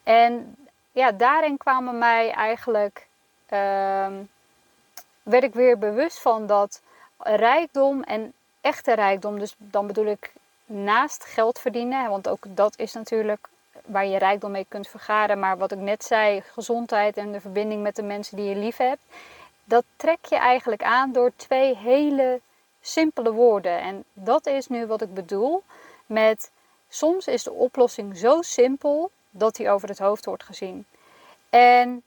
En 0.02 0.56
ja, 0.92 1.12
daarin 1.12 1.56
kwamen 1.56 1.98
mij 1.98 2.30
eigenlijk. 2.30 3.06
Ehm, 3.46 4.14
werd 5.22 5.42
ik 5.44 5.54
weer 5.54 5.78
bewust 5.78 6.20
van 6.20 6.46
dat 6.46 6.82
rijkdom 7.18 8.02
en 8.02 8.32
echte 8.60 8.94
rijkdom, 8.94 9.38
dus 9.38 9.54
dan 9.58 9.86
bedoel 9.86 10.06
ik 10.06 10.32
naast 10.66 11.24
geld 11.24 11.58
verdienen, 11.58 12.10
want 12.10 12.28
ook 12.28 12.44
dat 12.48 12.78
is 12.78 12.92
natuurlijk 12.92 13.48
waar 13.86 14.06
je 14.06 14.18
rijkdom 14.18 14.50
mee 14.50 14.66
kunt 14.68 14.88
vergaren. 14.88 15.38
Maar 15.38 15.58
wat 15.58 15.72
ik 15.72 15.78
net 15.78 16.04
zei, 16.04 16.40
gezondheid 16.40 17.16
en 17.16 17.32
de 17.32 17.40
verbinding 17.40 17.82
met 17.82 17.96
de 17.96 18.02
mensen 18.02 18.36
die 18.36 18.48
je 18.48 18.56
lief 18.56 18.76
hebt. 18.76 19.00
Dat 19.64 19.84
trek 19.96 20.24
je 20.24 20.36
eigenlijk 20.36 20.82
aan 20.82 21.12
door 21.12 21.32
twee 21.36 21.76
hele 21.76 22.40
simpele 22.80 23.32
woorden. 23.32 23.80
En 23.80 24.04
dat 24.12 24.46
is 24.46 24.68
nu 24.68 24.86
wat 24.86 25.02
ik 25.02 25.14
bedoel 25.14 25.62
met 26.06 26.50
soms 26.88 27.26
is 27.26 27.42
de 27.42 27.52
oplossing 27.52 28.16
zo 28.16 28.42
simpel 28.42 29.10
dat 29.30 29.56
die 29.56 29.70
over 29.70 29.88
het 29.88 29.98
hoofd 29.98 30.24
wordt 30.24 30.42
gezien. 30.42 30.86
En 31.50 32.02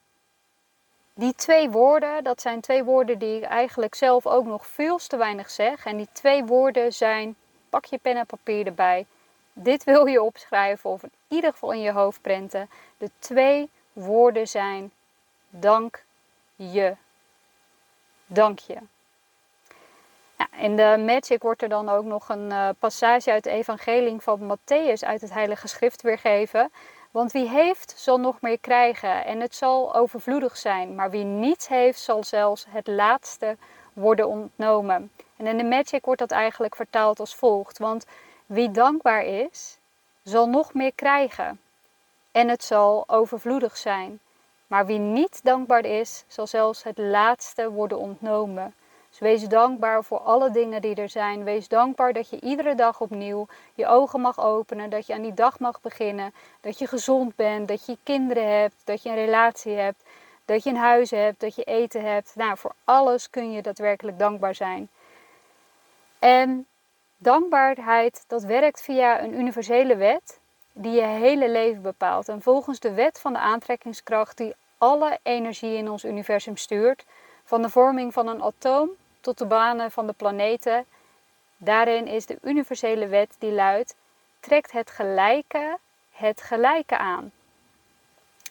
die 1.13 1.35
twee 1.35 1.69
woorden, 1.69 2.23
dat 2.23 2.41
zijn 2.41 2.61
twee 2.61 2.83
woorden 2.83 3.19
die 3.19 3.37
ik 3.37 3.43
eigenlijk 3.43 3.95
zelf 3.95 4.27
ook 4.27 4.45
nog 4.45 4.67
veel 4.67 4.97
te 4.97 5.17
weinig 5.17 5.49
zeg. 5.49 5.85
En 5.85 5.97
die 5.97 6.07
twee 6.11 6.43
woorden 6.43 6.93
zijn: 6.93 7.35
pak 7.69 7.85
je 7.85 7.97
pen 7.97 8.17
en 8.17 8.25
papier 8.25 8.65
erbij. 8.65 9.05
Dit 9.53 9.83
wil 9.83 10.05
je 10.05 10.21
opschrijven 10.21 10.89
of 10.89 11.03
in 11.03 11.11
ieder 11.27 11.51
geval 11.51 11.71
in 11.71 11.81
je 11.81 11.91
hoofd 11.91 12.21
prenten. 12.21 12.69
De 12.97 13.09
twee 13.19 13.69
woorden 13.93 14.47
zijn 14.47 14.91
dank 15.49 16.03
je. 16.55 16.95
Dank 18.25 18.59
je. 18.59 18.77
Ja, 20.37 20.47
in 20.57 20.75
de 20.75 21.03
Magic 21.05 21.41
wordt 21.41 21.61
er 21.61 21.69
dan 21.69 21.89
ook 21.89 22.05
nog 22.05 22.29
een 22.29 22.49
uh, 22.49 22.69
passage 22.79 23.31
uit 23.31 23.43
de 23.43 23.49
evangelie 23.49 24.19
van 24.19 24.57
Matthäus 24.57 24.99
uit 24.99 25.21
het 25.21 25.33
Heilige 25.33 25.67
Schrift 25.67 26.01
weergeven. 26.01 26.71
Want 27.11 27.31
wie 27.31 27.49
heeft, 27.49 27.93
zal 27.97 28.19
nog 28.19 28.41
meer 28.41 28.59
krijgen 28.59 29.25
en 29.25 29.39
het 29.39 29.55
zal 29.55 29.95
overvloedig 29.95 30.57
zijn. 30.57 30.95
Maar 30.95 31.09
wie 31.09 31.23
niets 31.23 31.67
heeft, 31.67 31.99
zal 31.99 32.23
zelfs 32.23 32.65
het 32.69 32.87
laatste 32.87 33.57
worden 33.93 34.27
ontnomen. 34.27 35.11
En 35.37 35.47
in 35.47 35.57
de 35.57 35.63
Magic 35.63 36.05
wordt 36.05 36.19
dat 36.19 36.31
eigenlijk 36.31 36.75
vertaald 36.75 37.19
als 37.19 37.35
volgt. 37.35 37.77
Want 37.77 38.05
wie 38.49 38.71
dankbaar 38.71 39.23
is, 39.23 39.77
zal 40.23 40.49
nog 40.49 40.73
meer 40.73 40.93
krijgen 40.95 41.59
en 42.31 42.47
het 42.47 42.63
zal 42.63 43.03
overvloedig 43.07 43.77
zijn. 43.77 44.19
Maar 44.67 44.85
wie 44.85 44.99
niet 44.99 45.43
dankbaar 45.43 45.85
is, 45.85 46.23
zal 46.27 46.47
zelfs 46.47 46.83
het 46.83 46.97
laatste 46.97 47.71
worden 47.71 47.97
ontnomen. 47.97 48.73
Dus 49.09 49.19
wees 49.19 49.47
dankbaar 49.47 50.03
voor 50.03 50.19
alle 50.19 50.51
dingen 50.51 50.81
die 50.81 50.95
er 50.95 51.09
zijn. 51.09 51.43
Wees 51.43 51.67
dankbaar 51.67 52.13
dat 52.13 52.29
je 52.29 52.41
iedere 52.41 52.75
dag 52.75 53.01
opnieuw 53.01 53.47
je 53.73 53.87
ogen 53.87 54.21
mag 54.21 54.39
openen, 54.39 54.89
dat 54.89 55.07
je 55.07 55.13
aan 55.13 55.21
die 55.21 55.33
dag 55.33 55.59
mag 55.59 55.81
beginnen, 55.81 56.33
dat 56.61 56.77
je 56.79 56.87
gezond 56.87 57.35
bent, 57.35 57.67
dat 57.67 57.85
je 57.85 57.97
kinderen 58.03 58.59
hebt, 58.59 58.75
dat 58.83 59.03
je 59.03 59.09
een 59.09 59.15
relatie 59.15 59.75
hebt, 59.75 60.03
dat 60.45 60.63
je 60.63 60.69
een 60.69 60.75
huis 60.75 61.11
hebt, 61.11 61.39
dat 61.39 61.55
je 61.55 61.63
eten 61.63 62.05
hebt. 62.05 62.35
Nou, 62.35 62.57
voor 62.57 62.73
alles 62.83 63.29
kun 63.29 63.51
je 63.51 63.61
daadwerkelijk 63.61 64.19
dankbaar 64.19 64.55
zijn. 64.55 64.89
En 66.19 66.67
Dankbaarheid, 67.21 68.23
dat 68.27 68.43
werkt 68.43 68.81
via 68.81 69.23
een 69.23 69.39
universele 69.39 69.95
wet 69.95 70.39
die 70.73 70.91
je 70.91 71.01
hele 71.01 71.49
leven 71.49 71.81
bepaalt. 71.81 72.29
En 72.29 72.41
volgens 72.41 72.79
de 72.79 72.93
wet 72.93 73.19
van 73.19 73.33
de 73.33 73.39
aantrekkingskracht 73.39 74.37
die 74.37 74.55
alle 74.77 75.19
energie 75.23 75.77
in 75.77 75.89
ons 75.89 76.05
universum 76.05 76.57
stuurt, 76.57 77.05
van 77.43 77.61
de 77.61 77.69
vorming 77.69 78.13
van 78.13 78.27
een 78.27 78.43
atoom 78.43 78.89
tot 79.21 79.37
de 79.37 79.45
banen 79.45 79.91
van 79.91 80.07
de 80.07 80.13
planeten, 80.13 80.85
daarin 81.57 82.07
is 82.07 82.25
de 82.25 82.37
universele 82.43 83.07
wet 83.07 83.35
die 83.39 83.51
luidt: 83.51 83.95
trekt 84.39 84.71
het 84.71 84.91
gelijke 84.91 85.77
het 86.19 86.41
gelijke 86.41 86.97
aan. 86.97 87.31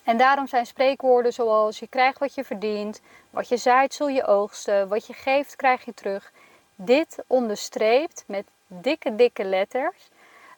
En 0.02 0.16
daarom 0.16 0.46
zijn 0.46 0.66
spreekwoorden 0.66 1.32
zoals 1.32 1.78
je 1.78 1.86
krijgt 1.88 2.18
wat 2.18 2.34
je 2.34 2.44
verdient, 2.44 3.00
wat 3.30 3.48
je 3.48 3.56
zaait 3.56 3.94
zul 3.94 4.08
je 4.08 4.26
oogsten, 4.26 4.88
wat 4.88 5.06
je 5.06 5.12
geeft 5.12 5.56
krijg 5.56 5.84
je 5.84 5.94
terug. 5.94 6.32
Dit 6.80 7.18
onderstreept 7.26 8.24
met 8.26 8.44
dikke, 8.66 9.14
dikke 9.14 9.44
letters 9.44 10.08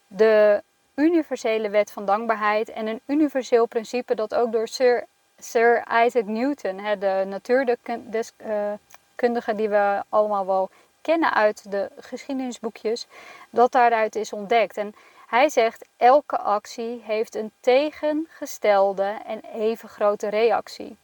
de 0.06 0.62
universele 0.94 1.68
wet 1.68 1.92
van 1.92 2.04
dankbaarheid 2.04 2.70
en 2.70 2.86
een 2.86 3.00
universeel 3.06 3.66
principe 3.66 4.14
dat 4.14 4.34
ook 4.34 4.52
door 4.52 4.68
Sir, 4.68 5.04
Sir 5.38 5.84
Isaac 6.04 6.24
Newton, 6.24 6.76
de 6.98 7.24
natuurkundige 7.26 9.54
die 9.54 9.68
we 9.68 10.02
allemaal 10.08 10.46
wel 10.46 10.70
kennen 11.00 11.32
uit 11.32 11.70
de 11.70 11.90
geschiedenisboekjes, 11.98 13.06
dat 13.50 13.72
daaruit 13.72 14.16
is 14.16 14.32
ontdekt. 14.32 14.76
En 14.76 14.94
hij 15.26 15.48
zegt: 15.48 15.88
elke 15.96 16.38
actie 16.38 17.02
heeft 17.04 17.34
een 17.34 17.52
tegengestelde 17.60 19.16
en 19.26 19.40
even 19.54 19.88
grote 19.88 20.28
reactie. 20.28 20.96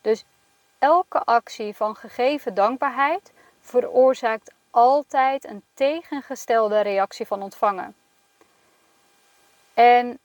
Dus 0.00 0.24
elke 0.78 1.24
actie 1.24 1.76
van 1.76 1.96
gegeven 1.96 2.54
dankbaarheid 2.54 3.34
veroorzaakt 3.66 4.52
altijd 4.70 5.48
een 5.48 5.62
tegengestelde 5.74 6.80
reactie 6.80 7.26
van 7.26 7.42
ontvangen. 7.42 7.94
En 9.74 10.18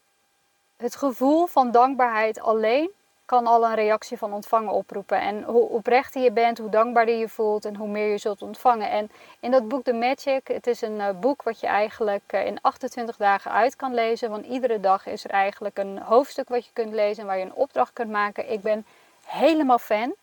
het 0.77 0.95
gevoel 0.95 1.45
van 1.45 1.71
dankbaarheid 1.71 2.39
alleen 2.39 2.91
kan 3.25 3.48
al 3.48 3.65
een 3.65 3.75
reactie 3.75 4.17
van 4.17 4.33
ontvangen 4.33 4.74
oproepen. 4.74 5.19
En 5.19 5.43
hoe 5.43 5.69
oprechter 5.69 6.21
je 6.21 6.31
bent, 6.31 6.57
hoe 6.57 6.69
dankbaarder 6.69 7.15
je 7.15 7.29
voelt 7.29 7.65
en 7.65 7.75
hoe 7.75 7.88
meer 7.88 8.07
je 8.07 8.17
zult 8.17 8.41
ontvangen. 8.41 8.89
En 8.89 9.12
in 9.39 9.51
dat 9.51 9.67
boek 9.67 9.83
The 9.83 9.93
Magic, 9.93 10.48
het 10.48 10.67
is 10.67 10.81
een 10.81 11.01
eh, 11.01 11.19
boek 11.19 11.43
wat 11.43 11.60
je 11.60 11.67
eigenlijk 11.67 12.24
eh, 12.27 12.45
in 12.45 12.62
28 12.62 13.17
dagen 13.17 13.51
uit 13.51 13.75
kan 13.75 13.93
lezen. 13.93 14.29
Want 14.29 14.45
iedere 14.45 14.79
dag 14.79 15.05
is 15.05 15.24
er 15.24 15.29
eigenlijk 15.29 15.77
een 15.77 16.00
hoofdstuk 16.00 16.50
wat 16.50 16.65
je 16.65 16.71
kunt 16.74 16.93
lezen 16.93 17.25
waar 17.25 17.38
je 17.38 17.45
een 17.45 17.53
opdracht 17.53 17.93
kunt 17.93 18.10
maken. 18.10 18.51
Ik 18.51 18.62
ben 18.62 18.86
helemaal 19.25 19.79
fan 19.79 20.13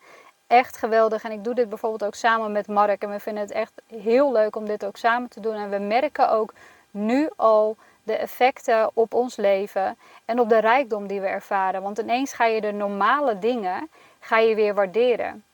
echt 0.48 0.76
geweldig. 0.76 1.24
En 1.24 1.32
ik 1.32 1.44
doe 1.44 1.54
dit 1.54 1.68
bijvoorbeeld 1.68 2.04
ook 2.04 2.14
samen 2.14 2.52
met 2.52 2.66
Mark. 2.66 3.02
En 3.02 3.10
we 3.10 3.20
vinden 3.20 3.42
het 3.42 3.52
echt 3.52 3.72
heel 3.86 4.32
leuk 4.32 4.56
om 4.56 4.64
dit 4.64 4.84
ook 4.84 4.96
samen 4.96 5.28
te 5.28 5.40
doen. 5.40 5.54
En 5.54 5.70
we 5.70 5.78
merken 5.78 6.30
ook 6.30 6.52
nu 6.90 7.28
al 7.36 7.76
de 8.02 8.16
effecten 8.16 8.90
op 8.94 9.14
ons 9.14 9.36
leven 9.36 9.96
en 10.24 10.40
op 10.40 10.48
de 10.48 10.58
rijkdom 10.58 11.06
die 11.06 11.20
we 11.20 11.26
ervaren. 11.26 11.82
Want 11.82 11.98
ineens 11.98 12.32
ga 12.32 12.44
je 12.44 12.60
de 12.60 12.72
normale 12.72 13.38
dingen 13.38 13.90
ga 14.20 14.38
je 14.38 14.54
weer 14.54 14.74
waarderen. 14.74 15.44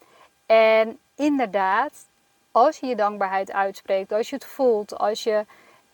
En 0.47 0.99
inderdaad, 1.15 2.07
als 2.53 2.79
je 2.79 2.87
je 2.87 2.97
dankbaarheid 2.97 3.53
uitspreekt, 3.53 4.13
als 4.13 4.29
je 4.29 4.35
het 4.35 4.45
voelt, 4.45 4.99
als 4.99 5.23
je 5.23 5.45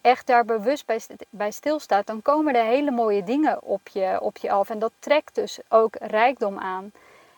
echt 0.00 0.26
daar 0.26 0.45
bewust 0.45 0.85
bij, 1.30 1.50
stilstaat, 1.50 2.07
dan 2.07 2.23
komen 2.23 2.54
er 2.54 2.64
hele 2.64 2.90
mooie 2.90 3.25
dingen 3.25 3.62
op 3.62 3.88
je, 3.88 4.21
op 4.21 4.37
je 4.37 4.50
af. 4.50 4.71
En 4.71 4.78
dat 4.78 4.92
trekt 4.99 5.35
dus 5.35 5.59
ook 5.69 5.97
rijkdom 6.00 6.59
aan. 6.59 6.92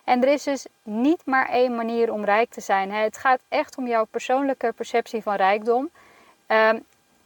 En 0.04 0.22
er 0.22 0.28
is 0.28 0.42
dus 0.42 0.66
niet 0.82 1.26
maar 1.26 1.48
één 1.48 1.74
manier 1.74 2.12
om 2.12 2.24
rijk 2.24 2.50
te 2.50 2.60
zijn. 2.60 2.92
Het 2.92 3.16
gaat 3.16 3.40
echt 3.48 3.76
om 3.76 3.86
jouw 3.86 4.04
persoonlijke 4.04 4.72
perceptie 4.72 5.22
van 5.22 5.34
rijkdom. 5.34 5.90
Ehm, 6.46 6.78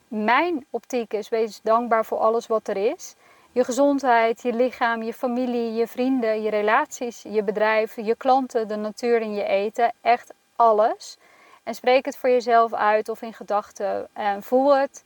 mijn 0.08 0.66
optiek 0.70 1.12
is, 1.12 1.28
wees 1.28 1.60
dankbaar 1.62 2.04
voor 2.04 2.18
alles 2.18 2.46
wat 2.46 2.68
er 2.68 2.76
is. 2.76 3.14
Je 3.52 3.64
gezondheid, 3.64 4.42
je 4.42 4.52
lichaam, 4.52 5.02
je 5.02 5.14
familie, 5.14 5.72
je 5.72 5.86
vrienden, 5.86 6.42
je 6.42 6.50
relaties, 6.50 7.22
je 7.22 7.42
bedrijf, 7.42 7.96
je 7.96 8.14
klanten, 8.14 8.68
de 8.68 8.76
natuur 8.76 9.22
en 9.22 9.34
je 9.34 9.44
eten. 9.44 9.92
Echt 10.00 10.32
alles. 10.56 11.16
En 11.62 11.74
spreek 11.74 12.04
het 12.04 12.16
voor 12.16 12.30
jezelf 12.30 12.72
uit 12.72 13.08
of 13.08 13.22
in 13.22 13.32
gedachten. 13.32 14.08
En 14.12 14.42
voel 14.42 14.76
het. 14.76 15.04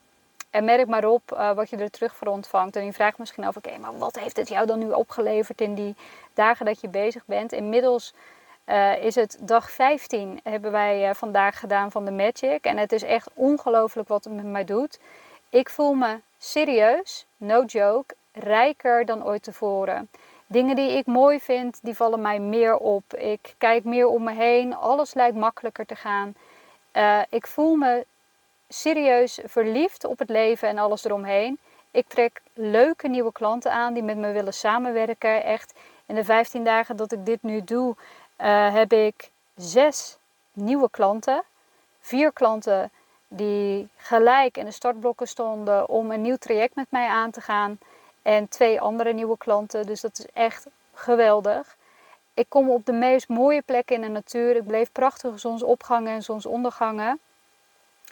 En 0.50 0.64
merk 0.64 0.86
maar 0.86 1.04
op 1.04 1.32
uh, 1.32 1.52
wat 1.52 1.70
je 1.70 1.76
er 1.76 1.90
terug 1.90 2.16
voor 2.16 2.28
ontvangt. 2.28 2.76
En 2.76 2.84
je 2.84 2.92
vraagt 2.92 3.18
misschien 3.18 3.44
af, 3.44 3.56
oké, 3.56 3.78
maar 3.78 3.98
wat 3.98 4.18
heeft 4.18 4.36
het 4.36 4.48
jou 4.48 4.66
dan 4.66 4.78
nu 4.78 4.90
opgeleverd 4.90 5.60
in 5.60 5.74
die 5.74 5.94
dagen 6.40 6.66
dat 6.66 6.80
je 6.80 6.88
bezig 6.88 7.22
bent? 7.26 7.52
Inmiddels 7.52 8.14
uh, 8.66 9.04
is 9.04 9.14
het 9.14 9.38
dag 9.40 9.70
15 9.70 10.40
hebben 10.42 10.70
wij 10.72 11.08
uh, 11.08 11.14
vandaag 11.14 11.58
gedaan 11.58 11.90
van 11.90 12.04
de 12.04 12.10
Magic. 12.10 12.64
En 12.64 12.76
het 12.76 12.92
is 12.92 13.02
echt 13.02 13.30
ongelooflijk 13.34 14.08
wat 14.08 14.24
het 14.24 14.32
met 14.32 14.44
mij 14.44 14.64
doet. 14.64 14.98
Ik 15.48 15.70
voel 15.70 15.94
me 15.94 16.20
serieus, 16.38 17.26
no 17.36 17.64
joke, 17.64 18.14
rijker 18.32 19.04
dan 19.04 19.24
ooit 19.24 19.42
tevoren. 19.42 20.08
Dingen 20.46 20.76
die 20.76 20.90
ik 20.90 21.06
mooi 21.06 21.40
vind, 21.40 21.78
die 21.82 21.94
vallen 21.94 22.20
mij 22.20 22.38
meer 22.38 22.76
op. 22.76 23.14
Ik 23.14 23.54
kijk 23.58 23.84
meer 23.84 24.06
om 24.06 24.24
me 24.24 24.34
heen. 24.34 24.76
Alles 24.76 25.14
lijkt 25.14 25.36
makkelijker 25.36 25.86
te 25.86 25.96
gaan. 25.96 26.34
Uh, 26.92 27.20
ik 27.28 27.46
voel 27.46 27.74
me 27.74 28.06
serieus 28.68 29.40
verliefd 29.44 30.04
op 30.04 30.18
het 30.18 30.28
leven 30.28 30.68
en 30.68 30.78
alles 30.78 31.04
eromheen. 31.04 31.58
Ik 31.90 32.08
trek 32.08 32.40
leuke 32.54 33.08
nieuwe 33.08 33.32
klanten 33.32 33.72
aan 33.72 33.94
die 33.94 34.02
met 34.02 34.16
me 34.16 34.32
willen 34.32 34.54
samenwerken. 34.54 35.44
Echt 35.44 35.72
in 36.10 36.16
de 36.16 36.24
15 36.24 36.64
dagen 36.64 36.96
dat 36.96 37.12
ik 37.12 37.26
dit 37.26 37.42
nu 37.42 37.64
doe, 37.64 37.96
uh, 38.40 38.72
heb 38.74 38.92
ik 38.92 39.30
zes 39.56 40.16
nieuwe 40.52 40.90
klanten. 40.90 41.42
Vier 42.00 42.32
klanten 42.32 42.90
die 43.28 43.88
gelijk 43.96 44.56
in 44.56 44.64
de 44.64 44.70
startblokken 44.70 45.28
stonden 45.28 45.88
om 45.88 46.10
een 46.10 46.22
nieuw 46.22 46.36
traject 46.36 46.74
met 46.74 46.90
mij 46.90 47.08
aan 47.08 47.30
te 47.30 47.40
gaan. 47.40 47.78
En 48.22 48.48
twee 48.48 48.80
andere 48.80 49.12
nieuwe 49.12 49.36
klanten. 49.36 49.86
Dus 49.86 50.00
dat 50.00 50.18
is 50.18 50.26
echt 50.32 50.66
geweldig. 50.94 51.76
Ik 52.34 52.46
kom 52.48 52.70
op 52.70 52.86
de 52.86 52.92
meest 52.92 53.28
mooie 53.28 53.62
plekken 53.62 53.96
in 53.96 54.02
de 54.02 54.08
natuur. 54.08 54.56
Ik 54.56 54.66
bleef 54.66 54.92
prachtige 54.92 55.38
zonsopgangen 55.38 56.12
en 56.12 56.22
zonsondergangen. 56.22 57.20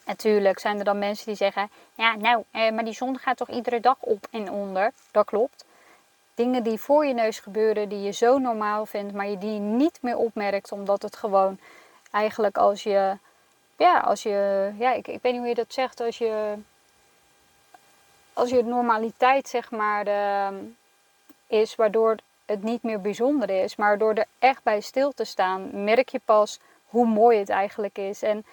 Natuurlijk 0.04 0.58
zijn 0.58 0.78
er 0.78 0.84
dan 0.84 0.98
mensen 0.98 1.26
die 1.26 1.34
zeggen: 1.34 1.70
Ja, 1.94 2.16
nou, 2.16 2.44
eh, 2.50 2.70
maar 2.70 2.84
die 2.84 2.94
zon 2.94 3.18
gaat 3.18 3.36
toch 3.36 3.50
iedere 3.50 3.80
dag 3.80 3.96
op 4.00 4.26
en 4.30 4.50
onder? 4.50 4.92
Dat 5.10 5.26
klopt. 5.26 5.66
Dingen 6.38 6.62
die 6.62 6.80
voor 6.80 7.06
je 7.06 7.14
neus 7.14 7.38
gebeuren, 7.40 7.88
die 7.88 8.02
je 8.02 8.10
zo 8.10 8.38
normaal 8.38 8.86
vindt, 8.86 9.12
maar 9.12 9.28
je 9.28 9.38
die 9.38 9.58
niet 9.58 9.98
meer 10.02 10.16
opmerkt, 10.16 10.72
omdat 10.72 11.02
het 11.02 11.16
gewoon 11.16 11.58
eigenlijk 12.10 12.56
als 12.56 12.82
je, 12.82 13.18
ja, 13.76 14.00
als 14.00 14.22
je, 14.22 14.70
ja, 14.78 14.92
ik, 14.92 15.08
ik 15.08 15.22
weet 15.22 15.32
niet 15.32 15.40
hoe 15.40 15.48
je 15.48 15.54
dat 15.54 15.72
zegt, 15.72 16.00
als 16.00 16.18
je, 16.18 16.54
als 18.32 18.50
je 18.50 18.64
normaliteit 18.64 19.48
zeg 19.48 19.70
maar 19.70 20.04
de, 20.04 20.48
is, 21.46 21.74
waardoor 21.74 22.16
het 22.46 22.62
niet 22.62 22.82
meer 22.82 23.00
bijzonder 23.00 23.50
is, 23.50 23.76
maar 23.76 23.98
door 23.98 24.14
er 24.14 24.26
echt 24.38 24.62
bij 24.62 24.80
stil 24.80 25.12
te 25.12 25.24
staan, 25.24 25.84
merk 25.84 26.08
je 26.08 26.20
pas 26.24 26.60
hoe 26.84 27.06
mooi 27.06 27.38
het 27.38 27.48
eigenlijk 27.48 27.98
is. 27.98 28.22
En 28.22 28.44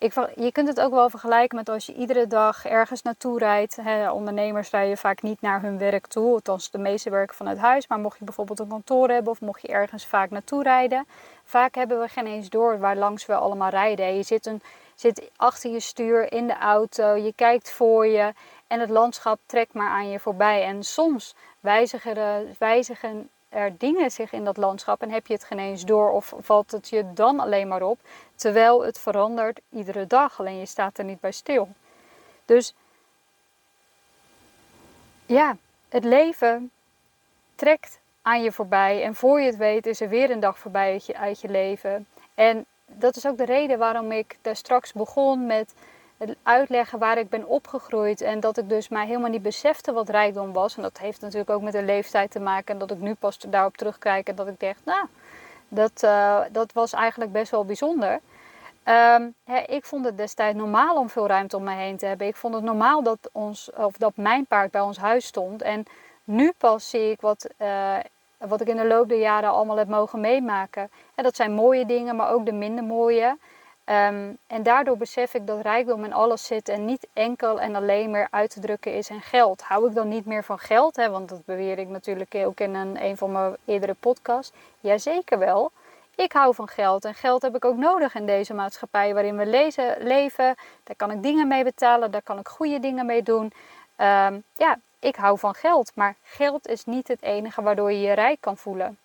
ik, 0.00 0.14
je 0.36 0.52
kunt 0.52 0.68
het 0.68 0.80
ook 0.80 0.92
wel 0.92 1.10
vergelijken 1.10 1.56
met 1.56 1.68
als 1.68 1.86
je 1.86 1.94
iedere 1.94 2.26
dag 2.26 2.64
ergens 2.64 3.02
naartoe 3.02 3.38
rijdt. 3.38 3.76
Hè, 3.76 4.10
ondernemers 4.10 4.70
rijden 4.70 4.96
vaak 4.96 5.22
niet 5.22 5.40
naar 5.40 5.62
hun 5.62 5.78
werk 5.78 6.06
toe. 6.06 6.32
Althans, 6.32 6.70
de 6.70 6.78
meeste 6.78 7.10
werken 7.10 7.36
vanuit 7.36 7.58
huis. 7.58 7.86
Maar 7.86 7.98
mocht 7.98 8.18
je 8.18 8.24
bijvoorbeeld 8.24 8.58
een 8.58 8.68
kantoor 8.68 9.08
hebben 9.08 9.32
of 9.32 9.40
mocht 9.40 9.62
je 9.62 9.68
ergens 9.68 10.06
vaak 10.06 10.30
naartoe 10.30 10.62
rijden. 10.62 11.06
Vaak 11.44 11.74
hebben 11.74 12.00
we 12.00 12.08
geen 12.08 12.26
eens 12.26 12.48
door 12.48 12.78
waar 12.78 12.96
langs 12.96 13.26
we 13.26 13.34
allemaal 13.34 13.70
rijden. 13.70 14.16
Je 14.16 14.22
zit, 14.22 14.46
een, 14.46 14.62
zit 14.94 15.30
achter 15.36 15.70
je 15.70 15.80
stuur 15.80 16.32
in 16.32 16.46
de 16.46 16.58
auto. 16.58 17.14
Je 17.14 17.32
kijkt 17.34 17.70
voor 17.70 18.06
je. 18.06 18.32
En 18.66 18.80
het 18.80 18.90
landschap 18.90 19.38
trekt 19.46 19.74
maar 19.74 19.90
aan 19.90 20.10
je 20.10 20.20
voorbij. 20.20 20.64
En 20.64 20.82
soms 20.82 21.34
wijzigen, 21.60 22.56
wijzigen 22.58 23.30
er 23.50 23.78
dingen 23.78 24.10
zich 24.10 24.32
in 24.32 24.44
dat 24.44 24.56
landschap 24.56 25.02
en 25.02 25.10
heb 25.10 25.26
je 25.26 25.32
het 25.32 25.44
geen 25.44 25.58
eens 25.58 25.84
door 25.84 26.10
of 26.10 26.34
valt 26.38 26.70
het 26.70 26.88
je 26.88 27.12
dan 27.12 27.40
alleen 27.40 27.68
maar 27.68 27.82
op, 27.82 27.98
terwijl 28.34 28.84
het 28.84 28.98
verandert 28.98 29.60
iedere 29.70 30.06
dag, 30.06 30.40
alleen 30.40 30.58
je 30.58 30.66
staat 30.66 30.98
er 30.98 31.04
niet 31.04 31.20
bij 31.20 31.32
stil. 31.32 31.68
Dus 32.44 32.74
ja, 35.26 35.56
het 35.88 36.04
leven 36.04 36.70
trekt 37.54 38.00
aan 38.22 38.42
je 38.42 38.52
voorbij 38.52 39.02
en 39.02 39.14
voor 39.14 39.40
je 39.40 39.46
het 39.46 39.56
weet 39.56 39.86
is 39.86 40.00
er 40.00 40.08
weer 40.08 40.30
een 40.30 40.40
dag 40.40 40.58
voorbij 40.58 40.92
uit 40.92 41.06
je, 41.06 41.16
uit 41.16 41.40
je 41.40 41.48
leven. 41.48 42.06
En 42.34 42.66
dat 42.86 43.16
is 43.16 43.26
ook 43.26 43.38
de 43.38 43.44
reden 43.44 43.78
waarom 43.78 44.12
ik 44.12 44.38
daar 44.42 44.56
straks 44.56 44.92
begon 44.92 45.46
met 45.46 45.74
het 46.28 46.36
uitleggen 46.42 46.98
waar 46.98 47.18
ik 47.18 47.28
ben 47.28 47.46
opgegroeid. 47.46 48.20
En 48.20 48.40
dat 48.40 48.58
ik 48.58 48.68
dus 48.68 48.88
mij 48.88 49.06
helemaal 49.06 49.30
niet 49.30 49.42
besefte 49.42 49.92
wat 49.92 50.08
rijkdom 50.08 50.52
was. 50.52 50.76
En 50.76 50.82
dat 50.82 50.98
heeft 50.98 51.20
natuurlijk 51.20 51.50
ook 51.50 51.62
met 51.62 51.72
de 51.72 51.82
leeftijd 51.82 52.30
te 52.30 52.40
maken. 52.40 52.72
En 52.72 52.78
dat 52.78 52.90
ik 52.90 53.00
nu 53.00 53.14
pas 53.14 53.38
daarop 53.38 53.76
terugkijk 53.76 54.28
en 54.28 54.34
dat 54.34 54.46
ik 54.46 54.60
dacht, 54.60 54.84
nou, 54.84 55.06
dat, 55.68 56.02
uh, 56.04 56.40
dat 56.52 56.72
was 56.72 56.92
eigenlijk 56.92 57.32
best 57.32 57.50
wel 57.50 57.64
bijzonder. 57.64 58.20
Um, 58.84 59.34
ik 59.66 59.84
vond 59.84 60.04
het 60.04 60.16
destijds 60.16 60.58
normaal 60.58 60.96
om 60.96 61.08
veel 61.08 61.26
ruimte 61.26 61.56
om 61.56 61.64
me 61.64 61.74
heen 61.74 61.96
te 61.96 62.06
hebben. 62.06 62.26
Ik 62.26 62.36
vond 62.36 62.54
het 62.54 62.62
normaal 62.62 63.02
dat, 63.02 63.18
ons, 63.32 63.70
of 63.76 63.96
dat 63.96 64.12
mijn 64.14 64.46
paard 64.46 64.70
bij 64.70 64.80
ons 64.80 64.96
huis 64.96 65.26
stond. 65.26 65.62
En 65.62 65.84
nu 66.24 66.52
pas 66.58 66.90
zie 66.90 67.10
ik 67.10 67.20
wat, 67.20 67.48
uh, 67.58 67.96
wat 68.38 68.60
ik 68.60 68.68
in 68.68 68.76
de 68.76 68.86
loop 68.86 69.08
der 69.08 69.18
jaren 69.18 69.50
allemaal 69.50 69.76
heb 69.76 69.88
mogen 69.88 70.20
meemaken. 70.20 70.90
En 71.14 71.24
dat 71.24 71.36
zijn 71.36 71.52
mooie 71.52 71.86
dingen, 71.86 72.16
maar 72.16 72.30
ook 72.30 72.46
de 72.46 72.52
minder 72.52 72.84
mooie. 72.84 73.36
Um, 73.90 74.38
en 74.46 74.62
daardoor 74.62 74.96
besef 74.96 75.34
ik 75.34 75.46
dat 75.46 75.60
rijkdom 75.60 76.04
in 76.04 76.12
alles 76.12 76.46
zit 76.46 76.68
en 76.68 76.84
niet 76.84 77.06
enkel 77.12 77.60
en 77.60 77.74
alleen 77.74 78.10
meer 78.10 78.28
uit 78.30 78.50
te 78.50 78.60
drukken 78.60 78.94
is 78.94 79.10
in 79.10 79.20
geld. 79.20 79.62
Hou 79.62 79.88
ik 79.88 79.94
dan 79.94 80.08
niet 80.08 80.26
meer 80.26 80.44
van 80.44 80.58
geld? 80.58 80.96
Hè? 80.96 81.10
Want 81.10 81.28
dat 81.28 81.44
beweer 81.44 81.78
ik 81.78 81.88
natuurlijk 81.88 82.34
ook 82.34 82.60
in 82.60 82.74
een, 82.74 83.04
een 83.04 83.16
van 83.16 83.32
mijn 83.32 83.56
eerdere 83.64 83.94
podcasts. 84.00 84.56
Jazeker 84.80 85.38
wel. 85.38 85.70
Ik 86.14 86.32
hou 86.32 86.54
van 86.54 86.68
geld 86.68 87.04
en 87.04 87.14
geld 87.14 87.42
heb 87.42 87.56
ik 87.56 87.64
ook 87.64 87.76
nodig 87.76 88.14
in 88.14 88.26
deze 88.26 88.54
maatschappij 88.54 89.14
waarin 89.14 89.36
we 89.36 89.46
lezen, 89.46 89.96
leven. 89.98 90.54
Daar 90.84 90.96
kan 90.96 91.10
ik 91.10 91.22
dingen 91.22 91.48
mee 91.48 91.64
betalen, 91.64 92.10
daar 92.10 92.22
kan 92.22 92.38
ik 92.38 92.48
goede 92.48 92.80
dingen 92.80 93.06
mee 93.06 93.22
doen. 93.22 93.52
Um, 93.96 94.42
ja, 94.54 94.78
ik 94.98 95.16
hou 95.16 95.38
van 95.38 95.54
geld, 95.54 95.92
maar 95.94 96.14
geld 96.22 96.68
is 96.68 96.84
niet 96.84 97.08
het 97.08 97.22
enige 97.22 97.62
waardoor 97.62 97.92
je 97.92 98.00
je 98.00 98.12
rijk 98.12 98.40
kan 98.40 98.56
voelen. 98.56 98.98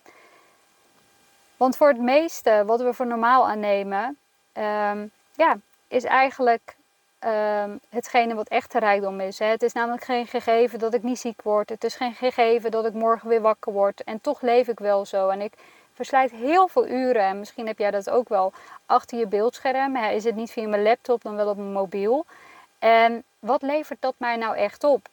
Want 1.57 1.77
voor 1.77 1.87
het 1.87 1.99
meeste 1.99 2.63
wat 2.65 2.81
we 2.81 2.93
voor 2.93 3.07
normaal 3.07 3.47
aannemen, 3.47 4.17
um, 4.57 5.11
ja, 5.35 5.57
is 5.87 6.03
eigenlijk 6.03 6.75
um, 7.19 7.79
hetgene 7.89 8.35
wat 8.35 8.47
echte 8.47 8.79
rijkdom 8.79 9.19
is. 9.19 9.39
Hè. 9.39 9.45
Het 9.45 9.63
is 9.63 9.73
namelijk 9.73 10.03
geen 10.03 10.27
gegeven 10.27 10.79
dat 10.79 10.93
ik 10.93 11.03
niet 11.03 11.19
ziek 11.19 11.41
word. 11.41 11.69
Het 11.69 11.83
is 11.83 11.95
geen 11.95 12.13
gegeven 12.13 12.71
dat 12.71 12.85
ik 12.85 12.93
morgen 12.93 13.29
weer 13.29 13.41
wakker 13.41 13.73
word. 13.73 14.03
En 14.03 14.21
toch 14.21 14.41
leef 14.41 14.67
ik 14.67 14.79
wel 14.79 15.05
zo. 15.05 15.29
En 15.29 15.41
ik 15.41 15.53
verslijt 15.93 16.31
heel 16.31 16.67
veel 16.67 16.87
uren. 16.87 17.23
En 17.23 17.39
misschien 17.39 17.67
heb 17.67 17.77
jij 17.77 17.91
dat 17.91 18.09
ook 18.09 18.29
wel 18.29 18.53
achter 18.85 19.17
je 19.17 19.27
beeldscherm. 19.27 19.95
Is 19.95 20.23
het 20.23 20.35
niet 20.35 20.51
via 20.51 20.67
mijn 20.67 20.83
laptop, 20.83 21.21
dan 21.21 21.35
wel 21.35 21.49
op 21.49 21.57
mijn 21.57 21.71
mobiel. 21.71 22.25
En 22.79 23.23
wat 23.39 23.61
levert 23.61 24.01
dat 24.01 24.15
mij 24.17 24.35
nou 24.35 24.55
echt 24.55 24.83
op? 24.83 25.07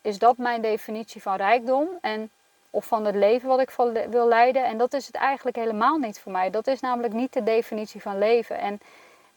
Is 0.00 0.18
dat 0.18 0.36
mijn 0.36 0.62
definitie 0.62 1.22
van 1.22 1.36
rijkdom? 1.36 1.88
En 2.00 2.30
of 2.74 2.84
van 2.84 3.04
het 3.04 3.14
leven 3.14 3.48
wat 3.48 3.60
ik 3.60 3.70
wil 4.10 4.28
leiden. 4.28 4.64
En 4.64 4.78
dat 4.78 4.92
is 4.92 5.06
het 5.06 5.14
eigenlijk 5.14 5.56
helemaal 5.56 5.98
niet 5.98 6.20
voor 6.20 6.32
mij. 6.32 6.50
Dat 6.50 6.66
is 6.66 6.80
namelijk 6.80 7.12
niet 7.12 7.32
de 7.32 7.42
definitie 7.42 8.02
van 8.02 8.18
leven. 8.18 8.58
En 8.58 8.80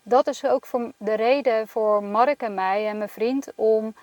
dat 0.03 0.27
is 0.27 0.45
ook 0.45 0.65
voor 0.65 0.91
de 0.97 1.13
reden 1.13 1.67
voor 1.67 2.03
Mark 2.03 2.41
en 2.41 2.53
mij 2.53 2.87
en 2.87 2.97
mijn 2.97 3.09
vriend 3.09 3.51
om 3.55 3.95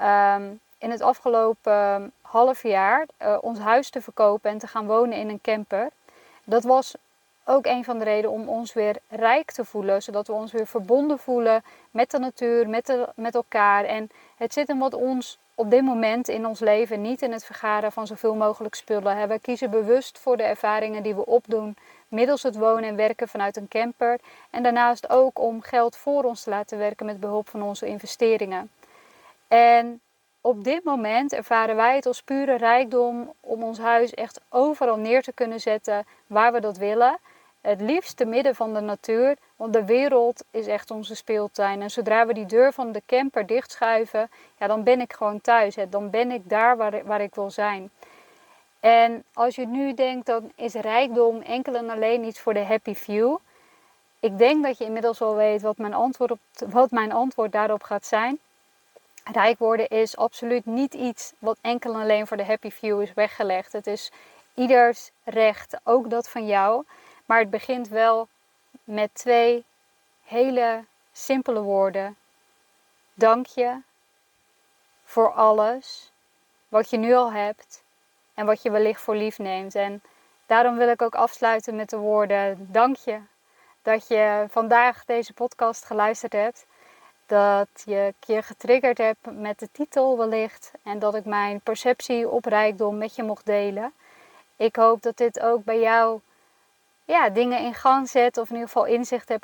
um, 0.00 0.60
in 0.78 0.90
het 0.90 1.00
afgelopen 1.00 2.12
half 2.20 2.62
jaar 2.62 3.06
uh, 3.22 3.36
ons 3.40 3.58
huis 3.58 3.90
te 3.90 4.00
verkopen 4.00 4.50
en 4.50 4.58
te 4.58 4.66
gaan 4.66 4.86
wonen 4.86 5.18
in 5.18 5.28
een 5.28 5.40
camper. 5.40 5.88
Dat 6.44 6.64
was 6.64 6.94
ook 7.44 7.66
een 7.66 7.84
van 7.84 7.98
de 7.98 8.04
redenen 8.04 8.30
om 8.30 8.48
ons 8.48 8.72
weer 8.72 8.96
rijk 9.08 9.50
te 9.50 9.64
voelen, 9.64 10.02
zodat 10.02 10.26
we 10.26 10.32
ons 10.32 10.52
weer 10.52 10.66
verbonden 10.66 11.18
voelen 11.18 11.64
met 11.90 12.10
de 12.10 12.18
natuur, 12.18 12.68
met, 12.68 12.86
de, 12.86 13.08
met 13.14 13.34
elkaar. 13.34 13.84
En 13.84 14.10
het 14.36 14.52
zit 14.52 14.68
hem 14.68 14.78
wat 14.78 14.94
ons 14.94 15.38
op 15.60 15.70
dit 15.70 15.82
moment 15.82 16.28
in 16.28 16.46
ons 16.46 16.60
leven 16.60 17.00
niet 17.00 17.22
in 17.22 17.32
het 17.32 17.44
vergaren 17.44 17.92
van 17.92 18.06
zoveel 18.06 18.34
mogelijk 18.34 18.74
spullen. 18.74 19.28
We 19.28 19.38
kiezen 19.38 19.70
bewust 19.70 20.18
voor 20.18 20.36
de 20.36 20.42
ervaringen 20.42 21.02
die 21.02 21.14
we 21.14 21.26
opdoen 21.26 21.76
middels 22.08 22.42
het 22.42 22.56
wonen 22.56 22.84
en 22.84 22.96
werken 22.96 23.28
vanuit 23.28 23.56
een 23.56 23.68
camper. 23.68 24.18
En 24.50 24.62
daarnaast 24.62 25.10
ook 25.10 25.38
om 25.38 25.62
geld 25.62 25.96
voor 25.96 26.24
ons 26.24 26.42
te 26.42 26.50
laten 26.50 26.78
werken 26.78 27.06
met 27.06 27.20
behulp 27.20 27.48
van 27.48 27.62
onze 27.62 27.86
investeringen. 27.86 28.70
En 29.48 30.00
op 30.40 30.64
dit 30.64 30.84
moment 30.84 31.32
ervaren 31.32 31.76
wij 31.76 31.94
het 31.94 32.06
als 32.06 32.22
pure 32.22 32.56
rijkdom 32.56 33.32
om 33.40 33.62
ons 33.62 33.78
huis 33.78 34.14
echt 34.14 34.40
overal 34.48 34.96
neer 34.96 35.22
te 35.22 35.32
kunnen 35.32 35.60
zetten 35.60 36.06
waar 36.26 36.52
we 36.52 36.60
dat 36.60 36.76
willen. 36.76 37.18
Het 37.60 37.80
liefst 37.80 38.16
te 38.16 38.24
midden 38.24 38.54
van 38.54 38.74
de 38.74 38.80
natuur, 38.80 39.36
want 39.56 39.72
de 39.72 39.84
wereld 39.84 40.44
is 40.50 40.66
echt 40.66 40.90
onze 40.90 41.14
speeltuin. 41.14 41.82
En 41.82 41.90
zodra 41.90 42.26
we 42.26 42.34
die 42.34 42.46
deur 42.46 42.72
van 42.72 42.92
de 42.92 43.02
camper 43.06 43.46
dichtschuiven, 43.46 44.30
ja, 44.58 44.66
dan 44.66 44.82
ben 44.82 45.00
ik 45.00 45.12
gewoon 45.12 45.40
thuis. 45.40 45.76
Hè. 45.76 45.88
Dan 45.88 46.10
ben 46.10 46.30
ik 46.30 46.48
daar 46.48 46.76
waar, 46.76 47.04
waar 47.04 47.20
ik 47.20 47.34
wil 47.34 47.50
zijn. 47.50 47.90
En 48.80 49.24
als 49.32 49.54
je 49.54 49.66
nu 49.66 49.94
denkt, 49.94 50.26
dan 50.26 50.52
is 50.54 50.74
rijkdom 50.74 51.40
enkel 51.40 51.74
en 51.74 51.90
alleen 51.90 52.24
iets 52.24 52.40
voor 52.40 52.54
de 52.54 52.64
happy 52.64 52.94
few. 52.94 53.36
Ik 54.20 54.38
denk 54.38 54.64
dat 54.64 54.78
je 54.78 54.84
inmiddels 54.84 55.18
wel 55.18 55.34
weet 55.34 55.62
wat 55.62 55.78
mijn 55.78 55.94
antwoord, 55.94 56.30
op, 56.30 56.38
wat 56.66 56.90
mijn 56.90 57.12
antwoord 57.12 57.52
daarop 57.52 57.82
gaat 57.82 58.06
zijn. 58.06 58.38
Rijk 59.32 59.58
worden 59.58 59.88
is 59.88 60.16
absoluut 60.16 60.66
niet 60.66 60.94
iets 60.94 61.32
wat 61.38 61.58
enkel 61.60 61.94
en 61.94 62.00
alleen 62.00 62.26
voor 62.26 62.36
de 62.36 62.44
happy 62.44 62.70
few 62.70 63.02
is 63.02 63.14
weggelegd. 63.14 63.72
Het 63.72 63.86
is 63.86 64.12
ieders 64.54 65.10
recht, 65.24 65.76
ook 65.84 66.10
dat 66.10 66.28
van 66.28 66.46
jou. 66.46 66.84
Maar 67.30 67.38
het 67.38 67.50
begint 67.50 67.88
wel 67.88 68.28
met 68.84 69.14
twee 69.14 69.64
hele 70.24 70.84
simpele 71.12 71.60
woorden. 71.60 72.16
Dank 73.14 73.46
je 73.46 73.80
voor 75.04 75.32
alles 75.32 76.12
wat 76.68 76.90
je 76.90 76.96
nu 76.96 77.14
al 77.14 77.32
hebt 77.32 77.82
en 78.34 78.46
wat 78.46 78.62
je 78.62 78.70
wellicht 78.70 79.00
voor 79.00 79.16
lief 79.16 79.38
neemt. 79.38 79.74
En 79.74 80.02
daarom 80.46 80.76
wil 80.76 80.88
ik 80.88 81.02
ook 81.02 81.14
afsluiten 81.14 81.76
met 81.76 81.90
de 81.90 81.96
woorden: 81.96 82.66
Dank 82.72 82.96
je 82.96 83.20
dat 83.82 84.08
je 84.08 84.46
vandaag 84.48 85.04
deze 85.04 85.32
podcast 85.32 85.84
geluisterd 85.84 86.32
hebt. 86.32 86.66
Dat 87.26 87.68
je 87.84 88.14
keer 88.18 88.42
getriggerd 88.42 88.98
hebt 88.98 89.26
met 89.32 89.58
de 89.58 89.68
titel 89.72 90.18
wellicht. 90.18 90.72
En 90.82 90.98
dat 90.98 91.14
ik 91.14 91.24
mijn 91.24 91.60
perceptie 91.60 92.28
op 92.28 92.44
rijkdom 92.44 92.98
met 92.98 93.14
je 93.14 93.22
mocht 93.22 93.46
delen. 93.46 93.92
Ik 94.56 94.76
hoop 94.76 95.02
dat 95.02 95.16
dit 95.16 95.40
ook 95.40 95.64
bij 95.64 95.80
jou 95.80 96.20
ja, 97.10 97.28
dingen 97.28 97.60
in 97.60 97.74
gang 97.74 98.08
zet. 98.08 98.38
Of 98.38 98.48
in 98.48 98.54
ieder 98.54 98.68
geval 98.68 98.86
inzicht 98.86 99.28
heb, 99.28 99.42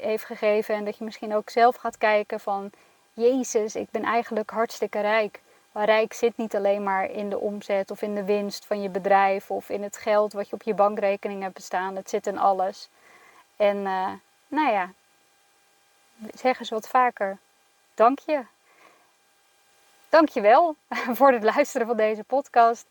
heeft 0.00 0.24
gegeven. 0.24 0.74
En 0.74 0.84
dat 0.84 0.98
je 0.98 1.04
misschien 1.04 1.34
ook 1.34 1.50
zelf 1.50 1.76
gaat 1.76 1.98
kijken 1.98 2.40
van... 2.40 2.70
Jezus, 3.14 3.76
ik 3.76 3.90
ben 3.90 4.02
eigenlijk 4.02 4.50
hartstikke 4.50 5.00
rijk. 5.00 5.40
Maar 5.72 5.84
rijk 5.84 6.12
zit 6.12 6.36
niet 6.36 6.56
alleen 6.56 6.82
maar 6.82 7.10
in 7.10 7.30
de 7.30 7.38
omzet 7.38 7.90
of 7.90 8.02
in 8.02 8.14
de 8.14 8.24
winst 8.24 8.66
van 8.66 8.82
je 8.82 8.88
bedrijf 8.88 9.50
of 9.50 9.68
in 9.68 9.82
het 9.82 9.96
geld 9.96 10.32
wat 10.32 10.48
je 10.48 10.54
op 10.54 10.62
je 10.62 10.74
bankrekening 10.74 11.42
hebt 11.42 11.54
bestaan. 11.54 11.96
Het 11.96 12.10
zit 12.10 12.26
in 12.26 12.38
alles. 12.38 12.88
En 13.56 13.76
uh, 13.76 14.08
nou 14.48 14.72
ja, 14.72 14.92
zeg 16.34 16.58
eens 16.58 16.70
wat 16.70 16.88
vaker. 16.88 17.38
Dank 17.94 18.18
je. 18.18 18.40
Dank 20.08 20.28
je 20.28 20.40
wel 20.40 20.76
voor 21.18 21.32
het 21.32 21.42
luisteren 21.42 21.86
van 21.86 21.96
deze 21.96 22.24
podcast. 22.24 22.86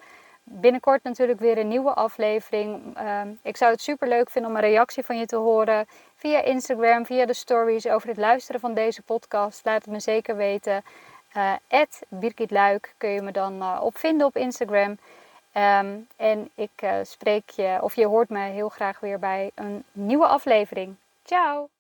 Binnenkort 0.54 1.04
natuurlijk 1.04 1.40
weer 1.40 1.58
een 1.58 1.68
nieuwe 1.68 1.94
aflevering. 1.94 2.98
Uh, 2.98 3.22
ik 3.42 3.58
zou 3.58 3.72
het 3.72 3.82
super 3.82 4.08
leuk 4.08 4.30
vinden 4.30 4.52
om 4.52 4.58
een 4.58 4.64
reactie 4.64 5.04
van 5.04 5.18
je 5.18 5.26
te 5.26 5.36
horen 5.36 5.88
via 6.16 6.42
Instagram, 6.44 7.06
via 7.06 7.26
de 7.26 7.34
stories 7.34 7.88
over 7.88 8.08
het 8.08 8.18
luisteren 8.18 8.62
van 8.62 8.74
deze 8.74 9.02
podcast. 9.02 9.66
Laat 9.66 9.86
het 9.86 9.94
me 9.94 10.00
zeker 10.00 10.36
weten. 10.36 10.84
Uh, 11.38 11.54
Birgit 12.08 12.52
Luik 12.52 12.94
kun 12.98 13.10
je 13.10 13.22
me 13.22 13.32
dan 13.32 13.56
uh, 13.56 13.80
op 13.84 13.98
vinden 13.98 14.28
op 14.28 14.36
Instagram. 14.36 14.98
Um, 15.54 16.08
en 16.16 16.50
ik 16.56 16.82
uh, 16.84 16.94
spreek 17.04 17.50
je, 17.50 17.78
of 17.82 17.96
je 17.96 18.06
hoort 18.06 18.30
me 18.30 18.40
heel 18.40 18.70
graag 18.70 19.00
weer 19.00 19.20
bij 19.20 19.52
een 19.56 19.84
nieuwe 19.92 20.28
aflevering. 20.28 20.96
Ciao! 21.24 21.72